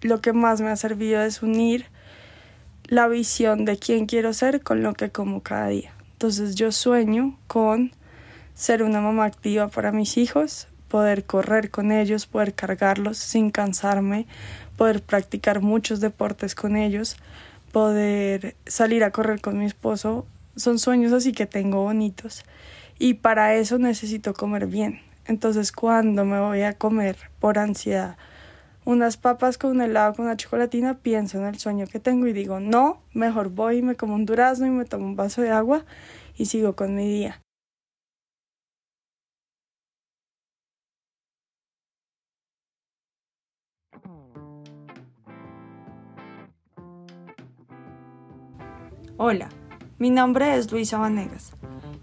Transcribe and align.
lo 0.00 0.20
que 0.20 0.32
más 0.32 0.60
me 0.60 0.68
ha 0.68 0.76
servido 0.76 1.22
es 1.22 1.42
unir 1.42 1.86
la 2.84 3.08
visión 3.08 3.64
de 3.64 3.78
quién 3.78 4.06
quiero 4.06 4.32
ser 4.32 4.62
con 4.62 4.82
lo 4.82 4.94
que 4.94 5.10
como 5.10 5.42
cada 5.42 5.68
día. 5.68 5.92
Entonces 6.12 6.54
yo 6.54 6.72
sueño 6.72 7.38
con 7.46 7.92
ser 8.54 8.82
una 8.82 9.00
mamá 9.00 9.24
activa 9.24 9.68
para 9.68 9.92
mis 9.92 10.16
hijos, 10.16 10.68
poder 10.88 11.24
correr 11.24 11.70
con 11.70 11.92
ellos, 11.92 12.26
poder 12.26 12.54
cargarlos 12.54 13.18
sin 13.18 13.50
cansarme, 13.50 14.26
poder 14.76 15.02
practicar 15.02 15.60
muchos 15.60 16.00
deportes 16.00 16.54
con 16.54 16.76
ellos, 16.76 17.16
poder 17.72 18.56
salir 18.66 19.04
a 19.04 19.10
correr 19.10 19.40
con 19.40 19.58
mi 19.58 19.66
esposo. 19.66 20.26
Son 20.56 20.78
sueños 20.78 21.12
así 21.12 21.32
que 21.32 21.46
tengo 21.46 21.82
bonitos 21.82 22.42
y 22.98 23.14
para 23.14 23.54
eso 23.54 23.78
necesito 23.78 24.34
comer 24.34 24.66
bien. 24.66 25.00
Entonces 25.26 25.72
cuando 25.72 26.24
me 26.24 26.40
voy 26.40 26.62
a 26.62 26.72
comer 26.72 27.16
por 27.38 27.58
ansiedad 27.58 28.16
unas 28.88 29.18
papas 29.18 29.58
con 29.58 29.72
un 29.72 29.82
helado 29.82 30.14
con 30.14 30.24
una 30.24 30.38
chocolatina, 30.38 30.94
pienso 31.00 31.36
en 31.36 31.44
el 31.44 31.58
sueño 31.58 31.86
que 31.86 32.00
tengo 32.00 32.26
y 32.26 32.32
digo, 32.32 32.58
no, 32.58 33.02
mejor 33.12 33.50
voy 33.50 33.76
y 33.76 33.82
me 33.82 33.96
como 33.96 34.14
un 34.14 34.24
durazno 34.24 34.66
y 34.66 34.70
me 34.70 34.86
tomo 34.86 35.04
un 35.04 35.14
vaso 35.14 35.42
de 35.42 35.50
agua 35.50 35.84
y 36.38 36.46
sigo 36.46 36.74
con 36.74 36.94
mi 36.94 37.06
día. 37.06 37.42
Hola, 49.18 49.50
mi 49.98 50.08
nombre 50.08 50.56
es 50.56 50.72
Luisa 50.72 50.96
Vanegas 50.96 51.57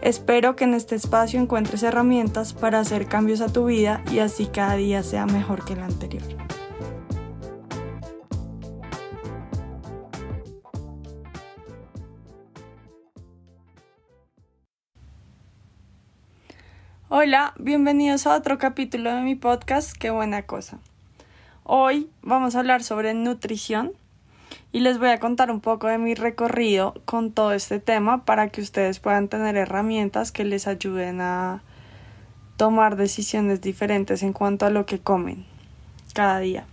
Espero 0.00 0.54
que 0.54 0.62
en 0.62 0.74
este 0.74 0.94
espacio 0.94 1.40
encuentres 1.40 1.82
herramientas 1.82 2.52
para 2.52 2.78
hacer 2.78 3.06
cambios 3.06 3.40
a 3.40 3.52
tu 3.52 3.64
vida 3.64 4.02
y 4.12 4.20
así 4.20 4.46
cada 4.46 4.76
día 4.76 5.02
sea 5.02 5.26
mejor 5.26 5.64
que 5.64 5.72
el 5.72 5.80
anterior. 5.80 6.22
Hola, 17.08 17.54
bienvenidos 17.58 18.26
a 18.28 18.36
otro 18.36 18.58
capítulo 18.58 19.12
de 19.12 19.22
mi 19.22 19.34
podcast, 19.34 19.96
qué 19.98 20.10
buena 20.10 20.42
cosa. 20.42 20.78
Hoy 21.64 22.08
vamos 22.22 22.54
a 22.54 22.60
hablar 22.60 22.84
sobre 22.84 23.14
nutrición 23.14 23.92
y 24.72 24.80
les 24.80 24.98
voy 24.98 25.08
a 25.08 25.18
contar 25.18 25.50
un 25.50 25.60
poco 25.60 25.86
de 25.86 25.98
mi 25.98 26.14
recorrido 26.14 26.94
con 27.04 27.32
todo 27.32 27.52
este 27.52 27.80
tema 27.80 28.24
para 28.24 28.48
que 28.50 28.60
ustedes 28.60 28.98
puedan 28.98 29.28
tener 29.28 29.56
herramientas 29.56 30.30
que 30.30 30.44
les 30.44 30.66
ayuden 30.66 31.20
a 31.20 31.62
tomar 32.56 32.96
decisiones 32.96 33.60
diferentes 33.60 34.22
en 34.22 34.32
cuanto 34.32 34.66
a 34.66 34.70
lo 34.70 34.84
que 34.84 34.98
comen 34.98 35.46
cada 36.12 36.38
día. 36.40 36.66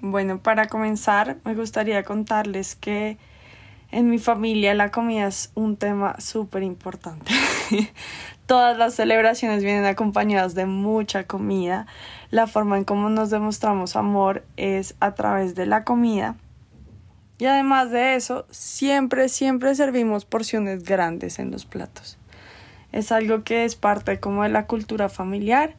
Bueno, 0.00 0.38
para 0.38 0.66
comenzar 0.66 1.38
me 1.44 1.54
gustaría 1.54 2.02
contarles 2.02 2.74
que 2.74 3.16
en 3.92 4.10
mi 4.10 4.18
familia 4.18 4.74
la 4.74 4.90
comida 4.90 5.26
es 5.26 5.52
un 5.54 5.76
tema 5.76 6.16
súper 6.18 6.62
importante. 6.62 7.32
Todas 8.46 8.76
las 8.76 8.94
celebraciones 8.94 9.62
vienen 9.62 9.84
acompañadas 9.86 10.54
de 10.54 10.66
mucha 10.66 11.24
comida. 11.24 11.86
La 12.30 12.46
forma 12.46 12.76
en 12.76 12.84
cómo 12.84 13.08
nos 13.08 13.30
demostramos 13.30 13.96
amor 13.96 14.44
es 14.56 14.96
a 15.00 15.14
través 15.14 15.54
de 15.54 15.66
la 15.66 15.84
comida 15.84 16.36
y 17.38 17.46
además 17.46 17.90
de 17.90 18.14
eso, 18.14 18.46
siempre, 18.50 19.28
siempre 19.28 19.74
servimos 19.74 20.24
porciones 20.24 20.84
grandes 20.84 21.38
en 21.38 21.50
los 21.50 21.64
platos. 21.64 22.18
Es 22.92 23.10
algo 23.10 23.42
que 23.42 23.64
es 23.64 23.74
parte 23.74 24.20
como 24.20 24.42
de 24.42 24.50
la 24.50 24.66
cultura 24.66 25.08
familiar. 25.08 25.74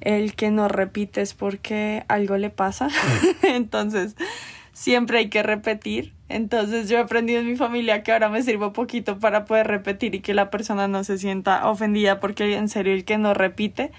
El 0.00 0.34
que 0.34 0.50
no 0.50 0.68
repites 0.68 1.34
porque 1.34 2.04
algo 2.08 2.36
le 2.36 2.50
pasa. 2.50 2.88
Entonces, 3.42 4.16
siempre 4.72 5.18
hay 5.18 5.28
que 5.28 5.42
repetir. 5.42 6.12
Entonces, 6.28 6.88
yo 6.88 6.98
he 6.98 7.00
aprendido 7.00 7.40
en 7.40 7.46
mi 7.46 7.56
familia 7.56 8.02
que 8.02 8.12
ahora 8.12 8.28
me 8.28 8.42
sirvo 8.42 8.72
poquito 8.72 9.18
para 9.18 9.44
poder 9.44 9.66
repetir 9.66 10.14
y 10.14 10.20
que 10.20 10.34
la 10.34 10.50
persona 10.50 10.86
no 10.88 11.02
se 11.04 11.18
sienta 11.18 11.68
ofendida 11.68 12.20
porque 12.20 12.54
en 12.54 12.68
serio 12.68 12.92
el 12.92 13.04
que 13.04 13.18
no 13.18 13.34
repite 13.34 13.92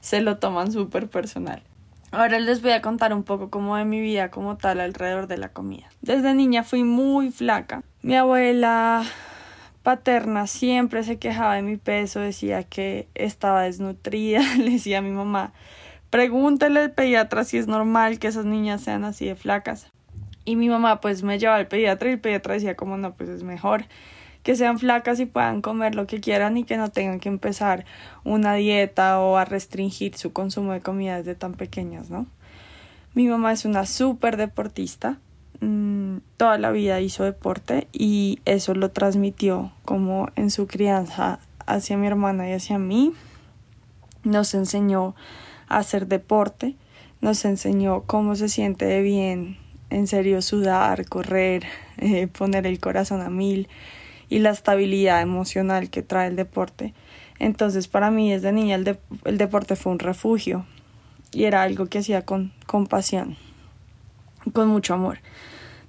se 0.00 0.20
lo 0.20 0.38
toman 0.38 0.70
súper 0.70 1.08
personal. 1.08 1.62
Ahora 2.14 2.38
les 2.38 2.62
voy 2.62 2.70
a 2.70 2.80
contar 2.80 3.12
un 3.12 3.24
poco 3.24 3.50
cómo 3.50 3.76
de 3.76 3.84
mi 3.84 4.00
vida 4.00 4.30
como 4.30 4.56
tal 4.56 4.78
alrededor 4.78 5.26
de 5.26 5.36
la 5.36 5.48
comida. 5.48 5.88
Desde 6.00 6.32
niña 6.32 6.62
fui 6.62 6.84
muy 6.84 7.32
flaca. 7.32 7.82
Mi 8.02 8.14
abuela 8.14 9.04
paterna 9.82 10.46
siempre 10.46 11.02
se 11.02 11.18
quejaba 11.18 11.56
de 11.56 11.62
mi 11.62 11.76
peso, 11.76 12.20
decía 12.20 12.62
que 12.62 13.08
estaba 13.14 13.62
desnutrida, 13.62 14.40
le 14.58 14.70
decía 14.70 14.98
a 14.98 15.02
mi 15.02 15.10
mamá, 15.10 15.52
pregúntele 16.10 16.80
al 16.80 16.92
pediatra 16.92 17.42
si 17.42 17.58
es 17.58 17.66
normal 17.66 18.20
que 18.20 18.28
esas 18.28 18.44
niñas 18.44 18.82
sean 18.82 19.04
así 19.04 19.26
de 19.26 19.34
flacas. 19.34 19.90
Y 20.44 20.54
mi 20.54 20.68
mamá 20.68 21.00
pues 21.00 21.24
me 21.24 21.38
llevaba 21.40 21.58
al 21.58 21.66
pediatra 21.66 22.10
y 22.10 22.12
el 22.12 22.20
pediatra 22.20 22.54
decía 22.54 22.76
como 22.76 22.96
no, 22.96 23.14
pues 23.14 23.28
es 23.28 23.42
mejor 23.42 23.86
que 24.44 24.54
sean 24.56 24.78
flacas 24.78 25.18
y 25.18 25.26
puedan 25.26 25.62
comer 25.62 25.94
lo 25.94 26.06
que 26.06 26.20
quieran 26.20 26.56
y 26.58 26.64
que 26.64 26.76
no 26.76 26.90
tengan 26.90 27.18
que 27.18 27.30
empezar 27.30 27.86
una 28.24 28.54
dieta 28.54 29.18
o 29.18 29.38
a 29.38 29.46
restringir 29.46 30.16
su 30.16 30.32
consumo 30.32 30.72
de 30.72 30.80
comida 30.80 31.16
desde 31.16 31.34
tan 31.34 31.54
pequeñas, 31.54 32.10
¿no? 32.10 32.26
Mi 33.14 33.26
mamá 33.26 33.52
es 33.52 33.64
una 33.64 33.86
súper 33.86 34.36
deportista, 34.36 35.18
mm, 35.60 36.18
toda 36.36 36.58
la 36.58 36.70
vida 36.72 37.00
hizo 37.00 37.24
deporte 37.24 37.88
y 37.90 38.40
eso 38.44 38.74
lo 38.74 38.90
transmitió 38.90 39.72
como 39.86 40.28
en 40.36 40.50
su 40.50 40.66
crianza 40.66 41.38
hacia 41.64 41.96
mi 41.96 42.06
hermana 42.06 42.48
y 42.48 42.52
hacia 42.52 42.78
mí. 42.78 43.14
Nos 44.24 44.52
enseñó 44.52 45.14
a 45.68 45.78
hacer 45.78 46.06
deporte, 46.06 46.76
nos 47.22 47.46
enseñó 47.46 48.02
cómo 48.02 48.36
se 48.36 48.50
siente 48.50 49.00
bien, 49.00 49.56
en 49.88 50.06
serio, 50.06 50.42
sudar, 50.42 51.06
correr, 51.06 51.64
eh, 51.96 52.26
poner 52.26 52.66
el 52.66 52.78
corazón 52.78 53.22
a 53.22 53.30
mil 53.30 53.68
y 54.28 54.38
la 54.38 54.50
estabilidad 54.50 55.20
emocional 55.22 55.90
que 55.90 56.02
trae 56.02 56.28
el 56.28 56.36
deporte. 56.36 56.94
Entonces 57.38 57.88
para 57.88 58.10
mí 58.10 58.32
desde 58.32 58.52
niña 58.52 58.76
el, 58.76 58.98
el 59.24 59.38
deporte 59.38 59.76
fue 59.76 59.92
un 59.92 59.98
refugio 59.98 60.66
y 61.32 61.44
era 61.44 61.62
algo 61.62 61.86
que 61.86 61.98
hacía 61.98 62.24
con, 62.24 62.52
con 62.66 62.86
pasión, 62.86 63.36
con 64.52 64.68
mucho 64.68 64.94
amor. 64.94 65.18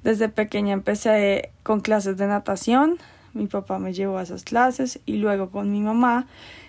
Desde 0.04 0.30
pequeña 0.30 0.74
empecé 0.74 1.50
con 1.64 1.82
clases 1.82 2.18
de 2.18 2.28
natación, 2.28 2.98
mi 3.34 3.48
papá 3.48 3.80
me 3.80 3.94
llevó 3.94 4.18
a 4.18 4.24
esas 4.24 4.44
clases 4.44 5.00
y 5.06 5.18
luego 5.18 5.50
con 5.50 5.72
mi 5.72 5.82
mamá 5.82 6.28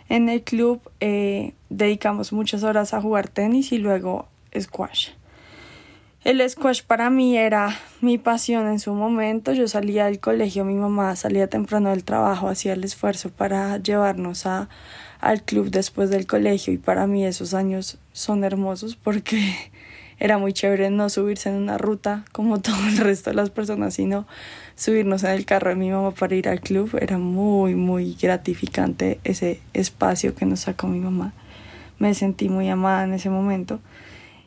en 0.08 0.28
el 0.28 0.42
club 0.42 0.80
eh, 1.00 1.54
dedicamos 1.68 2.32
muchas 2.32 2.62
horas 2.62 2.94
a 2.94 3.00
jugar 3.00 3.28
tenis 3.28 3.72
y 3.72 3.78
luego 3.78 4.26
squash. 4.58 5.10
El 6.26 6.42
squash 6.50 6.82
para 6.82 7.08
mí 7.08 7.36
era 7.36 7.78
mi 8.00 8.18
pasión 8.18 8.66
en 8.66 8.80
su 8.80 8.92
momento. 8.94 9.52
Yo 9.52 9.68
salía 9.68 10.06
del 10.06 10.18
colegio, 10.18 10.64
mi 10.64 10.74
mamá 10.74 11.14
salía 11.14 11.46
temprano 11.46 11.90
del 11.90 12.02
trabajo, 12.02 12.48
hacía 12.48 12.72
el 12.72 12.82
esfuerzo 12.82 13.30
para 13.30 13.76
llevarnos 13.76 14.44
a, 14.44 14.68
al 15.20 15.44
club 15.44 15.70
después 15.70 16.10
del 16.10 16.26
colegio 16.26 16.72
y 16.72 16.78
para 16.78 17.06
mí 17.06 17.24
esos 17.24 17.54
años 17.54 17.98
son 18.12 18.42
hermosos 18.42 18.96
porque 18.96 19.54
era 20.18 20.36
muy 20.36 20.52
chévere 20.52 20.90
no 20.90 21.10
subirse 21.10 21.48
en 21.48 21.54
una 21.54 21.78
ruta 21.78 22.24
como 22.32 22.60
todo 22.60 22.88
el 22.88 22.96
resto 22.96 23.30
de 23.30 23.36
las 23.36 23.50
personas, 23.50 23.94
sino 23.94 24.26
subirnos 24.74 25.22
en 25.22 25.30
el 25.30 25.44
carro 25.44 25.70
de 25.70 25.76
mi 25.76 25.92
mamá 25.92 26.10
para 26.10 26.34
ir 26.34 26.48
al 26.48 26.60
club. 26.60 26.98
Era 27.00 27.18
muy, 27.18 27.76
muy 27.76 28.16
gratificante 28.20 29.20
ese 29.22 29.60
espacio 29.74 30.34
que 30.34 30.44
nos 30.44 30.58
sacó 30.58 30.88
mi 30.88 30.98
mamá. 30.98 31.34
Me 32.00 32.14
sentí 32.14 32.48
muy 32.48 32.68
amada 32.68 33.04
en 33.04 33.12
ese 33.12 33.30
momento. 33.30 33.78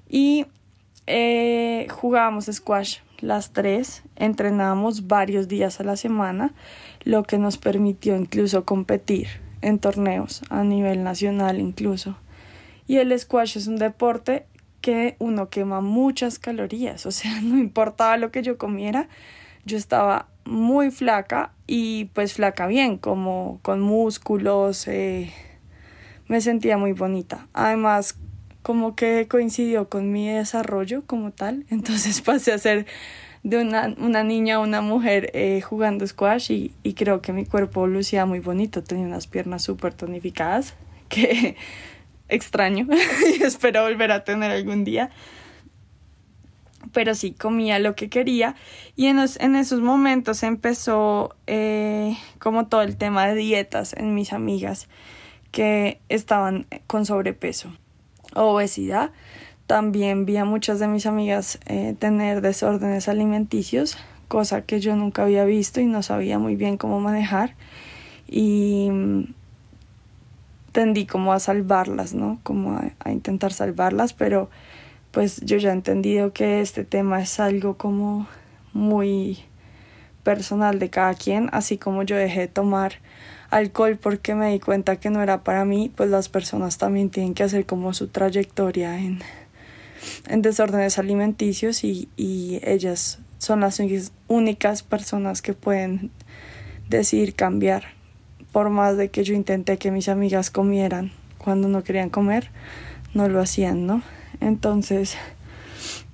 Y 0.09 0.45
eh, 1.11 1.87
jugábamos 1.89 2.45
squash 2.45 2.99
las 3.19 3.51
tres, 3.51 4.03
entrenábamos 4.15 5.07
varios 5.07 5.47
días 5.47 5.79
a 5.79 5.83
la 5.83 5.97
semana, 5.97 6.53
lo 7.03 7.23
que 7.23 7.39
nos 7.39 7.57
permitió 7.57 8.15
incluso 8.15 8.63
competir 8.63 9.27
en 9.61 9.79
torneos 9.79 10.43
a 10.49 10.63
nivel 10.63 11.03
nacional 11.03 11.59
incluso. 11.59 12.15
Y 12.85 12.97
el 12.97 13.17
squash 13.17 13.57
es 13.57 13.65
un 13.65 13.77
deporte 13.77 14.45
que 14.81 15.15
uno 15.17 15.49
quema 15.49 15.81
muchas 15.81 16.37
calorías, 16.37 17.05
o 17.07 17.11
sea, 17.11 17.41
no 17.41 17.57
importaba 17.57 18.17
lo 18.17 18.31
que 18.31 18.43
yo 18.43 18.59
comiera, 18.59 19.09
yo 19.65 19.77
estaba 19.77 20.27
muy 20.45 20.91
flaca 20.91 21.53
y 21.65 22.05
pues 22.13 22.33
flaca 22.33 22.67
bien, 22.67 22.97
como 22.97 23.59
con 23.63 23.81
músculos, 23.81 24.87
eh, 24.87 25.33
me 26.27 26.39
sentía 26.39 26.77
muy 26.77 26.93
bonita. 26.93 27.47
Además, 27.53 28.15
como 28.61 28.95
que 28.95 29.27
coincidió 29.27 29.89
con 29.89 30.11
mi 30.11 30.27
desarrollo 30.27 31.03
como 31.05 31.31
tal, 31.31 31.65
entonces 31.69 32.21
pasé 32.21 32.53
a 32.53 32.57
ser 32.57 32.85
de 33.43 33.57
una, 33.57 33.93
una 33.97 34.23
niña 34.23 34.55
a 34.55 34.59
una 34.59 34.81
mujer 34.81 35.31
eh, 35.33 35.61
jugando 35.61 36.05
squash 36.05 36.51
y, 36.51 36.93
creo 36.93 37.21
que 37.21 37.31
mi 37.31 37.45
cuerpo 37.45 37.87
lucía 37.87 38.25
muy 38.25 38.39
bonito, 38.39 38.83
tenía 38.83 39.05
unas 39.05 39.27
piernas 39.27 39.63
súper 39.63 39.93
tonificadas 39.93 40.75
que 41.09 41.55
extraño 42.27 42.87
y 43.39 43.43
espero 43.43 43.83
volver 43.83 44.11
a 44.11 44.23
tener 44.23 44.51
algún 44.51 44.83
día. 44.83 45.09
Pero 46.93 47.13
sí, 47.13 47.33
comía 47.33 47.77
lo 47.77 47.93
que 47.95 48.09
quería 48.09 48.55
y 48.95 49.07
en, 49.07 49.19
en 49.19 49.55
esos 49.55 49.81
momentos 49.81 50.43
empezó 50.43 51.35
eh, 51.45 52.17
como 52.39 52.67
todo 52.67 52.83
el 52.83 52.95
tema 52.95 53.27
de 53.27 53.35
dietas 53.35 53.93
en 53.93 54.15
mis 54.15 54.31
amigas 54.31 54.87
que 55.51 55.99
estaban 56.07 56.67
con 56.87 57.05
sobrepeso 57.05 57.73
obesidad. 58.35 59.11
También 59.67 60.25
vi 60.25 60.37
a 60.37 60.45
muchas 60.45 60.79
de 60.79 60.87
mis 60.87 61.05
amigas 61.05 61.59
eh, 61.65 61.95
tener 61.99 62.41
desórdenes 62.41 63.07
alimenticios, 63.07 63.97
cosa 64.27 64.63
que 64.63 64.79
yo 64.79 64.95
nunca 64.95 65.23
había 65.23 65.45
visto 65.45 65.79
y 65.79 65.85
no 65.85 66.01
sabía 66.01 66.39
muy 66.39 66.55
bien 66.55 66.77
cómo 66.77 66.99
manejar. 66.99 67.55
Y 68.27 68.89
mm, 68.91 69.23
tendí 70.71 71.05
como 71.05 71.33
a 71.33 71.39
salvarlas, 71.39 72.13
¿no? 72.13 72.39
Como 72.43 72.77
a, 72.77 72.91
a, 73.03 73.11
intentar 73.11 73.53
salvarlas, 73.53 74.13
pero 74.13 74.49
pues 75.11 75.41
yo 75.41 75.57
ya 75.57 75.69
he 75.69 75.73
entendido 75.73 76.33
que 76.33 76.61
este 76.61 76.83
tema 76.83 77.21
es 77.21 77.39
algo 77.39 77.77
como 77.77 78.27
muy 78.73 79.39
personal 80.23 80.79
de 80.79 80.89
cada 80.89 81.13
quien, 81.15 81.49
así 81.51 81.77
como 81.77 82.03
yo 82.03 82.15
dejé 82.15 82.41
de 82.41 82.47
tomar 82.47 82.93
alcohol 83.49 83.97
porque 83.97 84.35
me 84.35 84.51
di 84.51 84.59
cuenta 84.59 84.97
que 84.97 85.09
no 85.09 85.21
era 85.21 85.43
para 85.43 85.65
mí, 85.65 85.91
pues 85.95 86.09
las 86.09 86.29
personas 86.29 86.77
también 86.77 87.09
tienen 87.09 87.33
que 87.33 87.43
hacer 87.43 87.65
como 87.65 87.93
su 87.93 88.07
trayectoria 88.07 88.97
en, 88.99 89.19
en 90.27 90.41
desórdenes 90.41 90.99
alimenticios 90.99 91.83
y, 91.83 92.09
y 92.15 92.59
ellas 92.63 93.19
son 93.37 93.61
las 93.61 93.81
únicas 94.27 94.83
personas 94.83 95.41
que 95.41 95.53
pueden 95.53 96.11
decidir 96.89 97.35
cambiar. 97.35 97.85
Por 98.51 98.69
más 98.69 98.97
de 98.97 99.09
que 99.09 99.23
yo 99.23 99.33
intenté 99.33 99.77
que 99.77 99.91
mis 99.91 100.09
amigas 100.09 100.49
comieran 100.49 101.11
cuando 101.37 101.67
no 101.67 101.83
querían 101.83 102.09
comer, 102.09 102.49
no 103.13 103.29
lo 103.29 103.39
hacían, 103.39 103.85
¿no? 103.85 104.01
Entonces, 104.41 105.15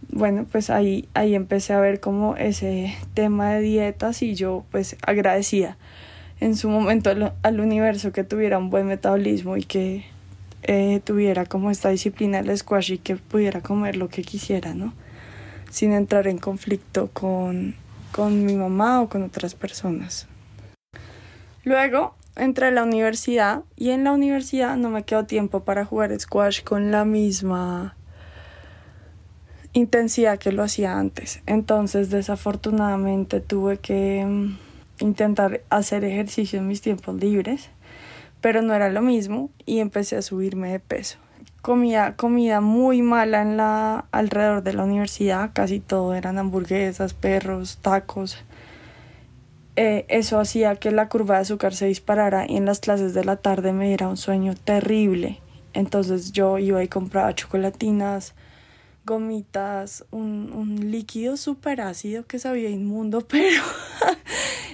bueno, 0.09 0.45
pues 0.51 0.69
ahí, 0.69 1.07
ahí 1.13 1.35
empecé 1.35 1.73
a 1.73 1.79
ver 1.79 1.99
como 1.99 2.35
ese 2.35 2.95
tema 3.13 3.53
de 3.53 3.61
dietas 3.61 4.21
y 4.21 4.35
yo 4.35 4.65
pues 4.71 4.97
agradecía 5.05 5.77
en 6.39 6.55
su 6.55 6.69
momento 6.69 7.11
al, 7.41 7.59
universo 7.59 8.11
que 8.11 8.23
tuviera 8.23 8.57
un 8.57 8.69
buen 8.69 8.87
metabolismo 8.87 9.57
y 9.57 9.63
que 9.63 10.05
eh, 10.63 11.01
tuviera 11.03 11.45
como 11.45 11.71
esta 11.71 11.89
disciplina 11.89 12.41
del 12.41 12.57
squash 12.57 12.93
y 12.93 12.97
que 12.97 13.15
pudiera 13.15 13.61
comer 13.61 13.95
lo 13.95 14.09
que 14.09 14.23
quisiera, 14.23 14.73
¿no? 14.73 14.93
Sin 15.69 15.93
entrar 15.93 16.27
en 16.27 16.37
conflicto 16.37 17.09
con, 17.13 17.75
con 18.11 18.45
mi 18.45 18.55
mamá 18.55 19.01
o 19.01 19.09
con 19.09 19.23
otras 19.23 19.55
personas. 19.55 20.27
Luego 21.63 22.15
entré 22.35 22.67
a 22.67 22.71
la 22.71 22.83
universidad 22.83 23.63
y 23.75 23.91
en 23.91 24.03
la 24.03 24.11
universidad 24.11 24.75
no 24.77 24.89
me 24.89 25.03
quedó 25.03 25.25
tiempo 25.25 25.63
para 25.63 25.85
jugar 25.85 26.17
squash 26.19 26.63
con 26.63 26.91
la 26.91 27.05
misma 27.05 27.95
intensidad 29.73 30.39
que 30.39 30.51
lo 30.51 30.63
hacía 30.63 30.97
antes. 30.97 31.41
Entonces 31.45 32.09
desafortunadamente 32.09 33.41
tuve 33.41 33.77
que 33.77 34.25
mm, 34.25 34.57
intentar 34.99 35.61
hacer 35.69 36.03
ejercicio 36.03 36.59
en 36.59 36.67
mis 36.67 36.81
tiempos 36.81 37.15
libres, 37.15 37.69
pero 38.41 38.61
no 38.61 38.73
era 38.73 38.89
lo 38.89 39.01
mismo 39.01 39.49
y 39.65 39.79
empecé 39.79 40.17
a 40.17 40.21
subirme 40.21 40.71
de 40.71 40.79
peso. 40.79 41.17
Comía 41.61 42.15
comida 42.15 42.61
muy 42.61 43.01
mala 43.01 43.41
en 43.41 43.57
la 43.57 44.05
alrededor 44.11 44.61
de 44.61 44.73
la 44.73 44.83
universidad, 44.83 45.49
casi 45.53 45.79
todo 45.79 46.13
eran 46.13 46.37
hamburguesas, 46.37 47.13
perros, 47.13 47.79
tacos. 47.81 48.37
Eh, 49.75 50.05
eso 50.07 50.39
hacía 50.39 50.75
que 50.75 50.91
la 50.91 51.09
curva 51.09 51.35
de 51.35 51.41
azúcar 51.41 51.73
se 51.73 51.87
disparara 51.87 52.45
y 52.47 52.55
en 52.55 52.65
las 52.65 52.79
clases 52.79 53.13
de 53.13 53.25
la 53.25 53.37
tarde 53.37 53.73
me 53.73 53.87
diera 53.87 54.07
un 54.07 54.17
sueño 54.17 54.53
terrible. 54.55 55.39
Entonces 55.73 56.31
yo 56.31 56.59
iba 56.59 56.83
y 56.83 56.87
compraba 56.87 57.33
chocolatinas, 57.33 58.35
gomitas, 59.05 60.05
un, 60.11 60.51
un 60.53 60.91
líquido 60.91 61.37
súper 61.37 61.81
ácido 61.81 62.25
que 62.25 62.39
sabía 62.39 62.69
inmundo, 62.69 63.21
pero 63.27 63.61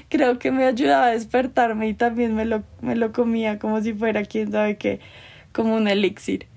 creo 0.09 0.39
que 0.39 0.51
me 0.51 0.65
ayudaba 0.65 1.07
a 1.07 1.11
despertarme 1.11 1.89
y 1.89 1.93
también 1.93 2.35
me 2.35 2.45
lo, 2.45 2.63
me 2.81 2.95
lo 2.95 3.11
comía 3.11 3.59
como 3.59 3.81
si 3.81 3.93
fuera, 3.93 4.23
quién 4.23 4.51
sabe 4.51 4.77
qué, 4.77 4.99
como 5.51 5.75
un 5.75 5.87
elixir. 5.87 6.47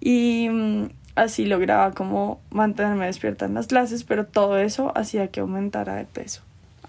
Y 0.00 0.48
mm, 0.50 0.90
así 1.14 1.44
lograba 1.44 1.92
como 1.92 2.40
mantenerme 2.50 3.06
despierta 3.06 3.46
en 3.46 3.54
las 3.54 3.66
clases, 3.66 4.04
pero 4.04 4.26
todo 4.26 4.58
eso 4.58 4.92
hacía 4.96 5.28
que 5.28 5.40
aumentara 5.40 5.96
de 5.96 6.04
peso. 6.04 6.42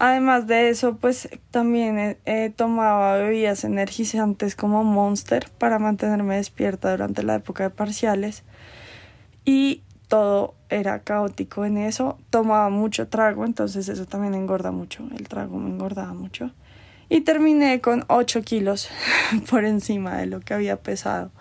Además 0.03 0.47
de 0.47 0.69
eso, 0.69 0.95
pues 0.95 1.29
también 1.51 2.17
tomaba 2.55 3.17
bebidas 3.17 3.63
energizantes 3.63 4.55
como 4.55 4.83
Monster 4.83 5.47
para 5.59 5.77
mantenerme 5.77 6.37
despierta 6.37 6.89
durante 6.89 7.21
la 7.21 7.35
época 7.35 7.65
de 7.65 7.69
parciales. 7.69 8.43
Y 9.45 9.83
todo 10.11 10.55
era 10.69 10.99
caótico 10.99 11.63
en 11.63 11.77
eso. 11.77 12.17
Tomaba 12.31 12.69
mucho 12.69 13.07
trago, 13.07 13.45
entonces 13.45 13.87
eso 13.87 14.05
también 14.05 14.33
engorda 14.33 14.71
mucho. 14.71 15.07
El 15.17 15.29
trago 15.29 15.57
me 15.57 15.69
engordaba 15.69 16.13
mucho. 16.13 16.51
Y 17.07 17.21
terminé 17.21 17.79
con 17.79 18.03
8 18.09 18.41
kilos 18.41 18.89
por 19.49 19.63
encima 19.63 20.17
de 20.17 20.25
lo 20.25 20.41
que 20.41 20.53
había 20.53 20.75
pesado 20.75 21.31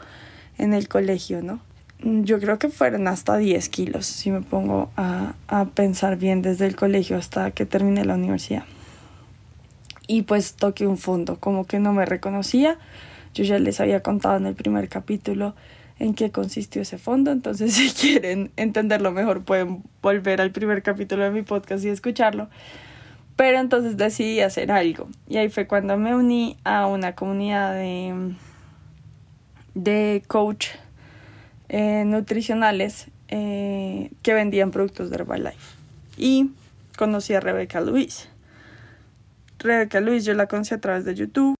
en 0.56 0.72
el 0.72 0.86
colegio, 0.86 1.42
¿no? 1.42 1.58
Yo 1.98 2.38
creo 2.38 2.60
que 2.60 2.68
fueron 2.68 3.08
hasta 3.08 3.38
10 3.38 3.68
kilos, 3.70 4.06
si 4.06 4.30
me 4.30 4.40
pongo 4.40 4.88
a, 4.96 5.34
a 5.48 5.64
pensar 5.64 6.16
bien 6.16 6.40
desde 6.40 6.68
el 6.68 6.76
colegio 6.76 7.16
hasta 7.16 7.50
que 7.50 7.66
terminé 7.66 8.04
la 8.04 8.14
universidad. 8.14 8.62
Y 10.06 10.22
pues 10.22 10.54
toqué 10.54 10.86
un 10.86 10.96
fondo, 10.96 11.40
como 11.40 11.66
que 11.66 11.80
no 11.80 11.92
me 11.92 12.06
reconocía. 12.06 12.78
Yo 13.34 13.42
ya 13.42 13.58
les 13.58 13.80
había 13.80 14.00
contado 14.00 14.36
en 14.36 14.46
el 14.46 14.54
primer 14.54 14.88
capítulo 14.88 15.56
en 16.00 16.14
qué 16.14 16.32
consistió 16.32 16.82
ese 16.82 16.98
fondo. 16.98 17.30
Entonces, 17.30 17.72
si 17.74 17.90
quieren 17.90 18.50
entenderlo 18.56 19.12
mejor, 19.12 19.44
pueden 19.44 19.84
volver 20.02 20.40
al 20.40 20.50
primer 20.50 20.82
capítulo 20.82 21.22
de 21.22 21.30
mi 21.30 21.42
podcast 21.42 21.84
y 21.84 21.88
escucharlo. 21.88 22.48
Pero 23.36 23.60
entonces 23.60 23.96
decidí 23.96 24.40
hacer 24.40 24.72
algo. 24.72 25.08
Y 25.28 25.36
ahí 25.36 25.48
fue 25.48 25.66
cuando 25.66 25.96
me 25.96 26.14
uní 26.14 26.56
a 26.64 26.86
una 26.86 27.14
comunidad 27.14 27.74
de, 27.74 28.34
de 29.74 30.22
coach 30.26 30.68
eh, 31.68 32.04
nutricionales 32.04 33.06
eh, 33.28 34.10
que 34.22 34.34
vendían 34.34 34.72
productos 34.72 35.10
de 35.10 35.16
Herbalife. 35.16 35.76
Y 36.16 36.50
conocí 36.98 37.32
a 37.32 37.40
Rebeca 37.40 37.80
Luis. 37.80 38.28
Rebeca 39.58 40.00
Luis 40.00 40.24
yo 40.24 40.34
la 40.34 40.46
conocí 40.46 40.74
a 40.74 40.80
través 40.80 41.04
de 41.04 41.14
YouTube 41.14 41.59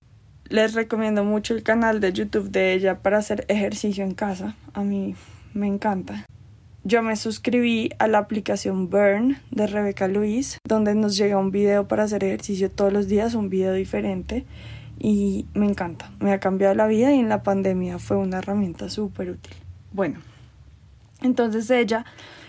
les 0.50 0.74
recomiendo 0.74 1.24
mucho 1.24 1.54
el 1.54 1.62
canal 1.62 2.00
de 2.00 2.12
YouTube 2.12 2.50
de 2.50 2.74
ella 2.74 2.98
para 2.98 3.18
hacer 3.18 3.46
ejercicio 3.48 4.04
en 4.04 4.14
casa. 4.14 4.56
A 4.74 4.82
mí 4.82 5.14
me 5.54 5.68
encanta. 5.68 6.26
Yo 6.82 7.02
me 7.02 7.14
suscribí 7.14 7.90
a 7.98 8.08
la 8.08 8.18
aplicación 8.18 8.90
Burn 8.90 9.38
de 9.50 9.66
Rebeca 9.66 10.08
Luis, 10.08 10.58
donde 10.66 10.94
nos 10.94 11.16
llega 11.16 11.38
un 11.38 11.50
video 11.50 11.86
para 11.86 12.02
hacer 12.02 12.24
ejercicio 12.24 12.70
todos 12.70 12.92
los 12.92 13.06
días, 13.06 13.34
un 13.34 13.48
video 13.48 13.72
diferente. 13.74 14.44
Y 14.98 15.46
me 15.54 15.66
encanta, 15.66 16.10
me 16.18 16.32
ha 16.32 16.40
cambiado 16.40 16.74
la 16.74 16.86
vida 16.86 17.12
y 17.14 17.20
en 17.20 17.28
la 17.28 17.42
pandemia 17.42 17.98
fue 17.98 18.16
una 18.16 18.38
herramienta 18.38 18.90
súper 18.90 19.30
útil. 19.30 19.54
Bueno, 19.92 20.18
entonces 21.22 21.70
ella, 21.70 22.04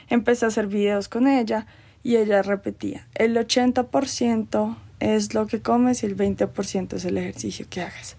empecé 0.09 0.45
a 0.45 0.47
hacer 0.47 0.67
videos 0.67 1.07
con 1.07 1.27
ella 1.27 1.67
y 2.03 2.15
ella 2.15 2.41
repetía, 2.41 3.07
el 3.13 3.37
80% 3.37 4.75
es 5.01 5.33
lo 5.33 5.47
que 5.47 5.61
comes 5.61 6.03
y 6.03 6.05
el 6.05 6.15
20% 6.15 6.93
es 6.93 7.05
el 7.05 7.17
ejercicio 7.17 7.65
que 7.69 7.81
hagas. 7.81 8.15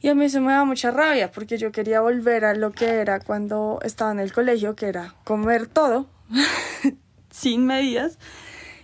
Y 0.00 0.08
a 0.08 0.14
mí 0.14 0.24
eso 0.24 0.40
me 0.40 0.52
da 0.52 0.64
mucha 0.64 0.90
rabia 0.90 1.30
porque 1.30 1.56
yo 1.56 1.72
quería 1.72 2.00
volver 2.00 2.44
a 2.44 2.54
lo 2.54 2.72
que 2.72 2.86
era 2.86 3.20
cuando 3.20 3.78
estaba 3.82 4.10
en 4.12 4.20
el 4.20 4.32
colegio, 4.32 4.74
que 4.74 4.86
era 4.86 5.14
comer 5.24 5.66
todo 5.66 6.06
sin 7.30 7.66
medidas 7.66 8.18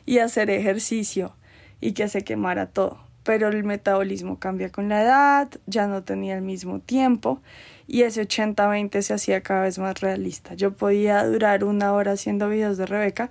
y 0.06 0.18
hacer 0.18 0.50
ejercicio 0.50 1.34
y 1.80 1.92
que 1.92 2.08
se 2.08 2.22
quemara 2.22 2.66
todo. 2.66 3.00
Pero 3.22 3.48
el 3.48 3.64
metabolismo 3.64 4.38
cambia 4.38 4.70
con 4.70 4.88
la 4.88 5.02
edad, 5.02 5.48
ya 5.66 5.86
no 5.86 6.02
tenía 6.02 6.36
el 6.36 6.42
mismo 6.42 6.80
tiempo 6.80 7.42
y 7.86 8.02
ese 8.02 8.26
80-20 8.26 9.02
se 9.02 9.14
hacía 9.14 9.42
cada 9.42 9.62
vez 9.62 9.78
más 9.78 10.00
realista. 10.00 10.54
Yo 10.54 10.72
podía 10.72 11.24
durar 11.24 11.64
una 11.64 11.92
hora 11.92 12.12
haciendo 12.12 12.48
videos 12.48 12.78
de 12.78 12.86
Rebeca, 12.86 13.30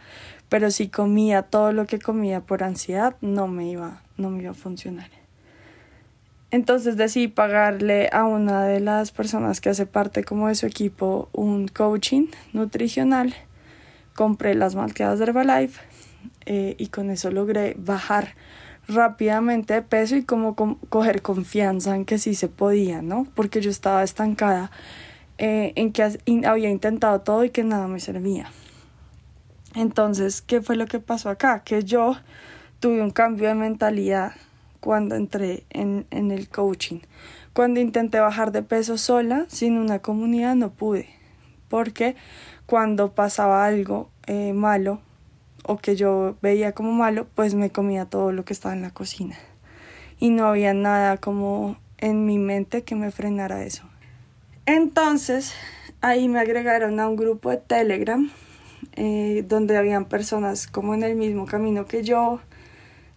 pero 0.50 0.72
si 0.72 0.90
comía 0.90 1.44
todo 1.44 1.72
lo 1.72 1.86
que 1.86 2.00
comía 2.00 2.42
por 2.42 2.64
ansiedad, 2.64 3.16
no 3.22 3.48
me 3.48 3.70
iba, 3.70 4.02
no 4.18 4.30
me 4.32 4.42
iba 4.42 4.52
a 4.52 4.56
funcionar. 4.56 5.10
Entonces 6.52 6.98
decidí 6.98 7.28
pagarle 7.28 8.10
a 8.12 8.26
una 8.26 8.64
de 8.64 8.80
las 8.80 9.12
personas 9.12 9.62
que 9.62 9.70
hace 9.70 9.86
parte 9.86 10.24
como 10.24 10.48
de 10.48 10.56
su 10.56 10.66
equipo 10.66 11.30
un 11.32 11.68
coaching 11.68 12.28
nutricional. 12.54 13.36
Compré 14.16 14.56
las 14.56 14.74
malteadas 14.74 15.20
de 15.20 15.26
Herbalife 15.26 15.80
eh, 16.48 16.76
y 16.80 16.88
con 16.88 17.12
eso 17.12 17.30
logré 17.30 17.76
bajar 17.78 18.34
rápidamente 18.88 19.76
de 19.76 19.84
peso 19.84 20.16
y 20.16 20.24
como 20.24 20.56
coger 20.56 21.22
confianza 21.22 21.96
en 21.96 22.06
que 22.06 22.18
sí 22.18 22.34
se 22.34 22.48
podía, 22.48 23.04
¿no? 23.04 23.28
Porque 23.36 23.62
yo 23.62 23.70
estaba 23.70 24.04
estancada 24.04 24.72
eh, 25.38 25.74
en 25.76 25.94
que 25.94 26.02
había 26.48 26.70
intentado 26.72 27.22
todo 27.22 27.44
y 27.44 27.52
que 27.52 27.64
nada 27.64 27.88
me 27.88 28.00
servía. 28.00 28.52
Entonces, 29.76 30.42
¿qué 30.42 30.62
fue 30.62 30.76
lo 30.76 30.88
que 30.88 31.00
pasó 31.00 31.30
acá? 31.30 31.64
Que 31.64 31.84
yo 31.84 32.16
tuve 32.80 33.02
un 33.02 33.12
cambio 33.12 33.48
de 33.48 33.56
mentalidad 33.56 34.34
cuando 34.80 35.16
entré 35.16 35.64
en, 35.70 36.06
el 36.12 36.50
coaching. 36.50 37.00
Cuando 37.54 37.80
intenté 37.80 38.20
bajar 38.20 38.52
de 38.52 38.64
peso 38.64 38.98
sola, 38.98 39.46
sin 39.48 39.78
una 39.78 40.00
comunidad, 40.00 40.56
no 40.56 40.72
pude. 40.72 41.10
Porque 41.68 42.16
cuando 42.66 43.14
pasaba 43.14 43.66
algo 43.66 44.10
eh, 44.28 44.54
malo 44.54 45.02
o 45.64 45.78
que 45.78 45.96
yo 45.96 46.38
veía 46.42 46.72
como 46.72 46.92
malo, 46.92 47.28
pues 47.36 47.54
me 47.54 47.70
comía 47.70 48.06
todo 48.06 48.32
lo 48.32 48.46
que 48.46 48.54
estaba 48.54 48.74
en 48.74 48.82
la 48.82 48.92
cocina. 48.92 49.38
Y 50.20 50.30
no 50.30 50.48
había 50.48 50.74
nada 50.74 51.18
como 51.18 51.78
en 51.98 52.26
mi 52.26 52.40
mente 52.40 52.84
que 52.84 52.96
me 52.96 53.12
frenara 53.12 53.64
eso. 53.64 53.84
Entonces, 54.66 55.54
ahí 56.02 56.28
me 56.28 56.40
agregaron 56.40 57.00
a 57.00 57.08
un 57.08 57.16
grupo 57.16 57.50
de 57.50 57.58
Telegram 57.58 58.32
eh, 58.94 59.46
donde 59.48 59.78
habían 59.78 60.06
personas 60.06 60.68
como 60.68 60.94
en 60.94 61.04
el 61.04 61.16
mismo 61.16 61.46
camino 61.46 61.86
que 61.86 62.04
yo, 62.04 62.40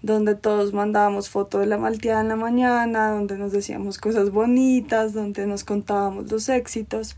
donde 0.03 0.35
todos 0.35 0.73
mandábamos 0.73 1.29
fotos 1.31 1.61
de 1.61 1.67
la 1.67 1.79
malteada 1.79 2.21
en 2.21 2.29
la 2.29 2.37
mañana, 2.37 3.11
donde 3.11 3.39
nos 3.39 3.53
decíamos 3.53 3.99
cosas 3.99 4.31
bonitas, 4.31 5.13
donde 5.13 5.47
nos 5.47 5.65
contábamos 5.65 6.31
los 6.31 6.49
éxitos. 6.49 7.17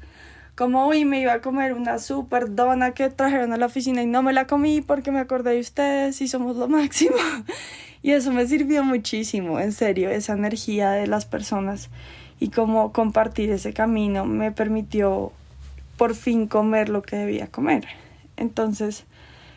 Como 0.55 0.87
hoy 0.87 1.05
me 1.05 1.21
iba 1.21 1.33
a 1.33 1.41
comer 1.41 1.73
una 1.73 1.99
super 1.99 2.55
dona 2.55 2.93
que 2.93 3.11
trajeron 3.11 3.53
a 3.53 3.57
la 3.57 3.67
oficina 3.67 4.03
y 4.03 4.07
no 4.07 4.23
me 4.23 4.33
la 4.33 4.47
comí 4.47 4.81
porque 4.83 5.11
me 5.11 5.19
acordé 5.19 5.55
de 5.55 5.61
ustedes 5.61 6.21
y 6.21 6.29
somos 6.29 6.57
lo 6.57 6.69
máximo. 6.69 7.17
Y 8.03 8.11
eso 8.11 8.33
me 8.33 8.47
sirvió 8.47 8.85
muchísimo, 8.85 9.59
en 9.59 9.73
serio, 9.73 10.11
esa 10.11 10.35
energía 10.35 10.91
de 10.91 11.07
las 11.07 11.25
personas 11.25 11.89
y 12.39 12.51
como 12.51 12.93
compartir 12.93 13.51
ese 13.51 13.73
camino 13.73 14.27
me 14.27 14.53
permitió 14.53 15.33
por 15.97 16.15
fin 16.15 16.47
comer 16.47 16.91
lo 16.91 17.01
que 17.01 17.17
debía 17.17 17.47
comer. 17.47 17.87
Entonces, 18.37 19.05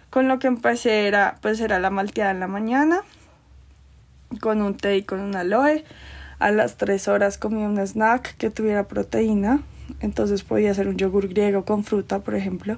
con 0.09 0.27
lo 0.27 0.39
que 0.39 0.47
empecé 0.47 1.07
era, 1.07 1.37
pues 1.41 1.59
era 1.59 1.79
la 1.79 1.89
malteada 1.89 2.31
en 2.31 2.39
la 2.39 2.47
mañana, 2.47 3.01
con 4.41 4.61
un 4.61 4.75
té 4.75 4.97
y 4.97 5.03
con 5.03 5.19
un 5.19 5.35
aloe. 5.35 5.83
A 6.39 6.51
las 6.51 6.77
tres 6.77 7.07
horas 7.07 7.37
comía 7.37 7.67
un 7.67 7.79
snack 7.79 8.35
que 8.37 8.49
tuviera 8.49 8.87
proteína. 8.87 9.61
Entonces 9.99 10.43
podía 10.43 10.73
ser 10.73 10.87
un 10.87 10.97
yogur 10.97 11.27
griego 11.27 11.65
con 11.65 11.83
fruta, 11.83 12.19
por 12.19 12.35
ejemplo. 12.35 12.77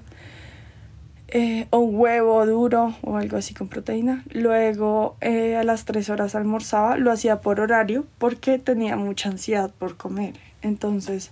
Eh, 1.27 1.67
o 1.69 1.77
un 1.77 1.95
huevo 1.95 2.43
duro 2.47 2.95
o 3.03 3.17
algo 3.17 3.37
así 3.37 3.53
con 3.53 3.67
proteína. 3.67 4.23
Luego 4.31 5.17
eh, 5.21 5.57
a 5.57 5.63
las 5.63 5.85
tres 5.85 6.09
horas 6.09 6.35
almorzaba. 6.35 6.97
Lo 6.97 7.11
hacía 7.11 7.41
por 7.41 7.59
horario 7.59 8.05
porque 8.17 8.57
tenía 8.57 8.95
mucha 8.95 9.29
ansiedad 9.29 9.71
por 9.77 9.97
comer. 9.97 10.33
Entonces 10.61 11.31